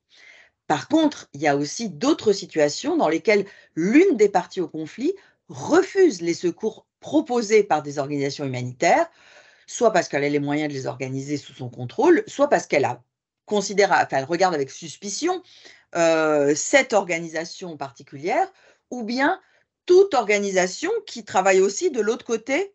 Par 0.67 0.89
contre, 0.89 1.29
il 1.33 1.41
y 1.41 1.49
a 1.49 1.57
aussi 1.57 1.89
d'autres 1.89 2.33
situations 2.33 2.97
dans 2.97 3.09
lesquelles 3.09 3.47
l'une 3.75 4.17
des 4.17 4.29
parties 4.29 4.61
au 4.61 4.69
conflit 4.69 5.15
refuse 5.49 6.23
les 6.23 6.35
secours 6.35 6.87
proposés 7.01 7.63
par 7.63 7.83
des 7.83 7.99
organisations 7.99 8.45
humanitaires, 8.45 9.09
soit 9.67 9.93
parce 9.93 10.09
qu'elle 10.09 10.25
a 10.25 10.29
les 10.29 10.39
moyens 10.39 10.69
de 10.69 10.75
les 10.75 10.87
organiser 10.87 11.37
sous 11.37 11.53
son 11.53 11.69
contrôle, 11.69 12.25
soit 12.27 12.49
parce 12.49 12.67
qu'elle 12.67 12.89
considère, 13.45 13.93
enfin, 13.93 14.19
elle 14.19 14.25
regarde 14.25 14.55
avec 14.55 14.71
suspicion 14.71 15.43
euh, 15.95 16.55
cette 16.55 16.93
organisation 16.93 17.77
particulière, 17.77 18.53
ou 18.91 19.03
bien 19.03 19.41
toute 19.87 20.15
organisation 20.15 20.91
qui 21.07 21.25
travaille 21.25 21.61
aussi 21.61 21.91
de 21.91 22.01
l'autre 22.01 22.25
côté 22.25 22.75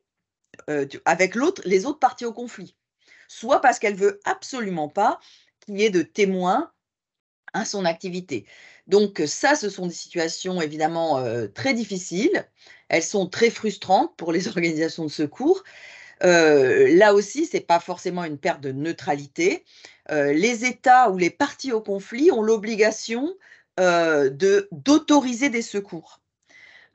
euh, 0.69 0.85
avec 1.05 1.35
les 1.65 1.85
autres 1.85 1.99
parties 1.99 2.25
au 2.25 2.33
conflit, 2.33 2.75
soit 3.27 3.61
parce 3.61 3.79
qu'elle 3.79 3.95
veut 3.95 4.19
absolument 4.23 4.89
pas 4.89 5.19
qu'il 5.59 5.77
y 5.77 5.83
ait 5.83 5.89
de 5.89 6.01
témoins 6.01 6.71
à 7.53 7.65
son 7.65 7.85
activité. 7.85 8.45
Donc 8.87 9.21
ça, 9.25 9.55
ce 9.55 9.69
sont 9.69 9.87
des 9.87 9.93
situations 9.93 10.61
évidemment 10.61 11.19
euh, 11.19 11.47
très 11.47 11.73
difficiles. 11.73 12.47
Elles 12.89 13.03
sont 13.03 13.27
très 13.27 13.49
frustrantes 13.49 14.15
pour 14.17 14.31
les 14.31 14.47
organisations 14.49 15.05
de 15.05 15.11
secours. 15.11 15.63
Euh, 16.23 16.95
là 16.95 17.13
aussi, 17.13 17.45
ce 17.45 17.57
n'est 17.57 17.63
pas 17.63 17.79
forcément 17.79 18.23
une 18.23 18.37
perte 18.37 18.61
de 18.61 18.71
neutralité. 18.71 19.65
Euh, 20.11 20.33
les 20.33 20.65
États 20.65 21.09
ou 21.09 21.17
les 21.17 21.29
parties 21.29 21.71
au 21.71 21.81
conflit 21.81 22.31
ont 22.31 22.41
l'obligation 22.41 23.35
d'autoriser 23.77 25.49
des 25.49 25.63
secours. 25.63 26.21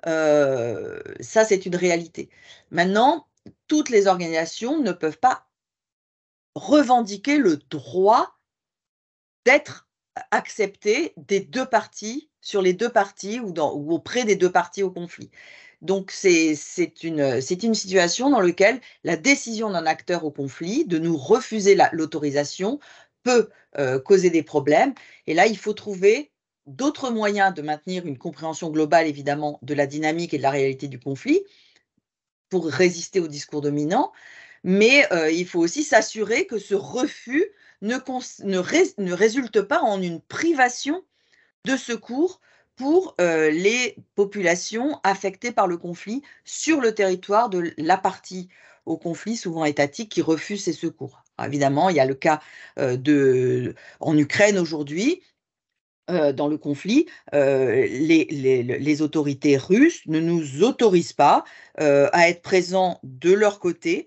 ça, 0.05 1.45
c'est 1.45 1.67
une 1.67 1.75
réalité. 1.75 2.29
Maintenant, 2.71 3.27
toutes 3.67 3.89
les 3.89 4.07
organisations 4.07 4.79
ne 4.79 4.93
peuvent 4.93 5.19
pas 5.19 5.49
revendiquer 6.55 7.39
le 7.39 7.57
droit 7.57 8.39
d'être 9.45 9.86
acceptées 10.31 11.13
des 11.17 11.41
deux 11.41 11.67
parties, 11.67 12.31
sur 12.41 12.63
les 12.63 12.73
deux 12.73 12.89
parties 12.89 13.41
ou, 13.41 13.53
ou 13.59 13.93
auprès 13.93 14.25
des 14.25 14.37
deux 14.37 14.51
parties 14.51 14.83
au 14.83 14.91
conflit. 14.91 15.31
Donc, 15.83 16.11
c'est 16.11 16.55
une, 17.03 17.21
une, 17.21 17.75
situation 17.75 18.31
dans 18.31 18.41
laquelle 18.41 18.81
la 19.05 19.17
décision 19.17 19.71
d'un 19.71 19.85
acteur 19.85 20.25
au 20.25 20.31
conflit 20.31 20.87
de 20.87 20.99
nous 20.99 21.17
refuser 21.17 21.77
l'autorisation 21.93 22.81
peut 23.23 23.51
euh, 23.79 23.99
causer 23.99 24.31
des 24.31 24.43
problèmes. 24.43 24.95
Et 25.27 25.35
là, 25.35 25.47
il 25.47 25.59
faut 25.59 25.75
trouver 25.75 26.33
d'autres 26.67 27.11
moyens 27.11 27.55
de 27.55 27.63
maintenir 27.63 28.07
une 28.07 28.19
compréhension 28.19 28.71
globale, 28.71 29.07
évidemment, 29.07 29.59
de 29.63 29.75
la 29.75 29.87
dynamique 29.87 30.33
et 30.33 30.39
de 30.39 30.43
la 30.43 30.51
réalité 30.51 30.89
du 30.89 30.99
conflit 30.99 31.43
pour 32.49 32.67
résister 32.67 33.21
au 33.21 33.29
discours 33.29 33.61
dominant. 33.61 34.13
Mais 34.65 35.13
euh, 35.13 35.31
il 35.31 35.47
faut 35.47 35.61
aussi 35.61 35.85
s'assurer 35.85 36.47
que 36.47 36.59
ce 36.59 36.75
refus 36.75 37.45
ne, 37.83 39.13
résulte 39.13 39.63
pas 39.63 39.81
en 39.81 40.01
une 40.01 40.21
privation 40.21 41.03
de 41.65 41.77
secours 41.77 42.41
pour 42.77 43.15
euh, 43.21 43.51
les 43.51 43.97
populations 44.15 45.01
affectées 45.03 45.53
par 45.53 45.67
le 45.67 45.79
conflit 45.79 46.23
sur 46.45 46.81
le 46.81 46.95
territoire 46.95 47.49
de 47.49 47.73
la 47.79 47.97
partie 47.97 48.49
au 48.85 48.97
conflit, 48.97 49.37
souvent 49.37 49.65
étatique, 49.65 50.11
qui 50.13 50.23
refuse 50.23 50.63
ces 50.63 50.73
secours. 50.73 51.25
évidemment, 51.43 51.89
il 51.89 51.97
y 51.97 52.01
a 52.01 52.07
le 52.07 52.15
cas 52.15 52.41
euh, 52.79 52.97
de, 52.97 53.75
en 53.99 54.17
Ukraine 54.17 54.59
aujourd'hui, 54.59 55.23
euh, 56.09 56.33
dans 56.33 56.47
le 56.47 56.57
conflit, 56.57 57.07
les, 57.33 59.03
autorités 59.03 59.57
russes 59.57 60.03
ne 60.07 60.21
nous 60.21 60.63
autorisent 60.63 61.13
pas 61.13 61.45
à 61.79 62.29
être 62.29 62.43
présents 62.43 63.01
de 63.03 63.33
leur 63.33 63.59
côté 63.59 64.07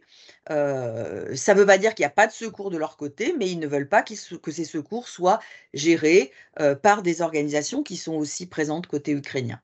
euh, 0.52 1.36
ça 1.36 1.54
ne 1.54 1.60
veut 1.60 1.66
pas 1.66 1.78
dire 1.78 1.94
qu'il 1.94 2.04
n'y 2.04 2.08
a 2.08 2.12
pas 2.12 2.28
de 2.28 2.32
secours 2.32 2.72
de 2.72 2.78
leur 2.78 2.98
côté, 2.98 3.36
mais 3.38 3.50
ils 3.50 3.60
ne 3.60 3.68
veulent 3.68 3.90
pas 3.90 4.02
que 4.04 4.52
ces 4.52 4.66
secours 4.66 5.08
soient 5.08 5.40
gérés 5.74 6.32
euh, 6.60 6.76
par 6.76 7.02
des 7.04 7.22
organisations 7.22 7.84
qui 7.84 7.98
sont 7.98 8.16
aussi 8.16 8.48
présentes 8.48 8.88
côté 8.88 9.12
ukrainien. 9.12 9.60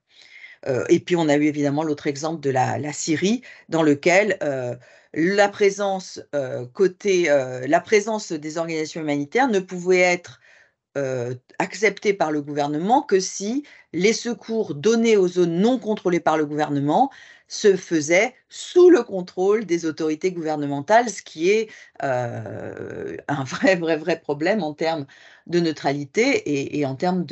Euh, 0.67 0.86
et 0.89 1.00
puis 1.00 1.15
on 1.15 1.28
a 1.30 1.36
eu 1.36 1.45
évidemment 1.45 1.84
l'autre 1.84 2.08
exemple 2.08 2.41
de 2.41 2.50
la, 2.50 2.93
Syrie, 2.93 3.41
dans 3.69 3.84
lequel 3.84 4.38
la 5.13 5.48
présence 5.48 6.21
côté 6.74 7.26
la 7.26 7.80
présence 7.80 8.32
des 8.32 8.58
organisations 8.58 9.02
humanitaires 9.02 9.48
ne 9.48 9.60
pouvait 9.60 10.00
être 10.00 10.39
acceptée 11.60 12.13
par 12.13 12.31
le 12.31 12.41
gouvernement 12.41 13.01
que 13.01 13.19
si 13.19 13.63
les 13.93 14.13
secours 14.13 14.75
donnés 14.75 15.17
aux 15.17 15.27
zones 15.27 15.60
non 15.60 15.79
contrôlées 15.79 16.19
par 16.19 16.38
le 16.38 16.45
gouvernement 16.45 17.12
se 17.47 17.75
faisait 17.75 18.34
sous 18.49 18.89
le 18.89 19.03
contrôle 19.03 19.65
des 19.65 19.86
autorités 19.86 20.31
gouvernementales, 20.31 21.10
ce 21.10 21.21
qui 21.21 21.49
est 21.49 21.69
euh, 22.03 23.17
un 23.27 23.43
vrai, 23.43 23.75
vrai, 23.75 23.97
vrai 23.97 24.19
problème 24.19 24.63
en 24.63 24.73
termes 24.73 25.05
de 25.47 25.60
neutralité 25.60 26.77
et, 26.77 26.86
en 26.86 26.95
termes 26.95 27.25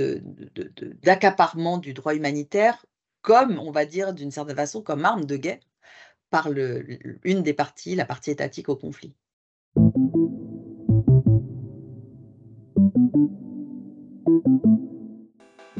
d'accaparement 1.03 1.77
du 1.77 1.93
droit 1.93 2.15
humanitaire, 2.15 2.85
comme, 3.21 3.59
on 3.59 3.71
va 3.71 3.85
dire 3.85 4.13
d'une 4.13 4.31
certaine 4.31 4.55
façon, 4.55 4.81
comme 4.81 5.05
arme 5.05 5.25
de 5.25 5.37
guerre 5.37 5.59
par 6.29 6.49
une 6.51 7.43
des 7.43 7.53
parties, 7.53 7.95
la 7.95 8.05
partie 8.05 8.31
étatique 8.31 8.69
au 8.69 8.75
conflit. 8.75 9.13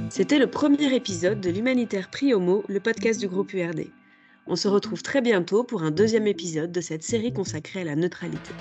C'était 0.09 0.39
le 0.39 0.47
premier 0.47 0.93
épisode 0.93 1.41
de 1.41 1.49
l'Humanitaire 1.49 2.09
Prix 2.09 2.33
le 2.67 2.79
podcast 2.79 3.19
du 3.19 3.27
groupe 3.27 3.53
URD. 3.53 3.87
On 4.47 4.55
se 4.55 4.67
retrouve 4.67 5.01
très 5.01 5.21
bientôt 5.21 5.63
pour 5.63 5.83
un 5.83 5.91
deuxième 5.91 6.27
épisode 6.27 6.71
de 6.71 6.81
cette 6.81 7.03
série 7.03 7.33
consacrée 7.33 7.81
à 7.81 7.85
la 7.85 7.95
neutralité. 7.95 8.51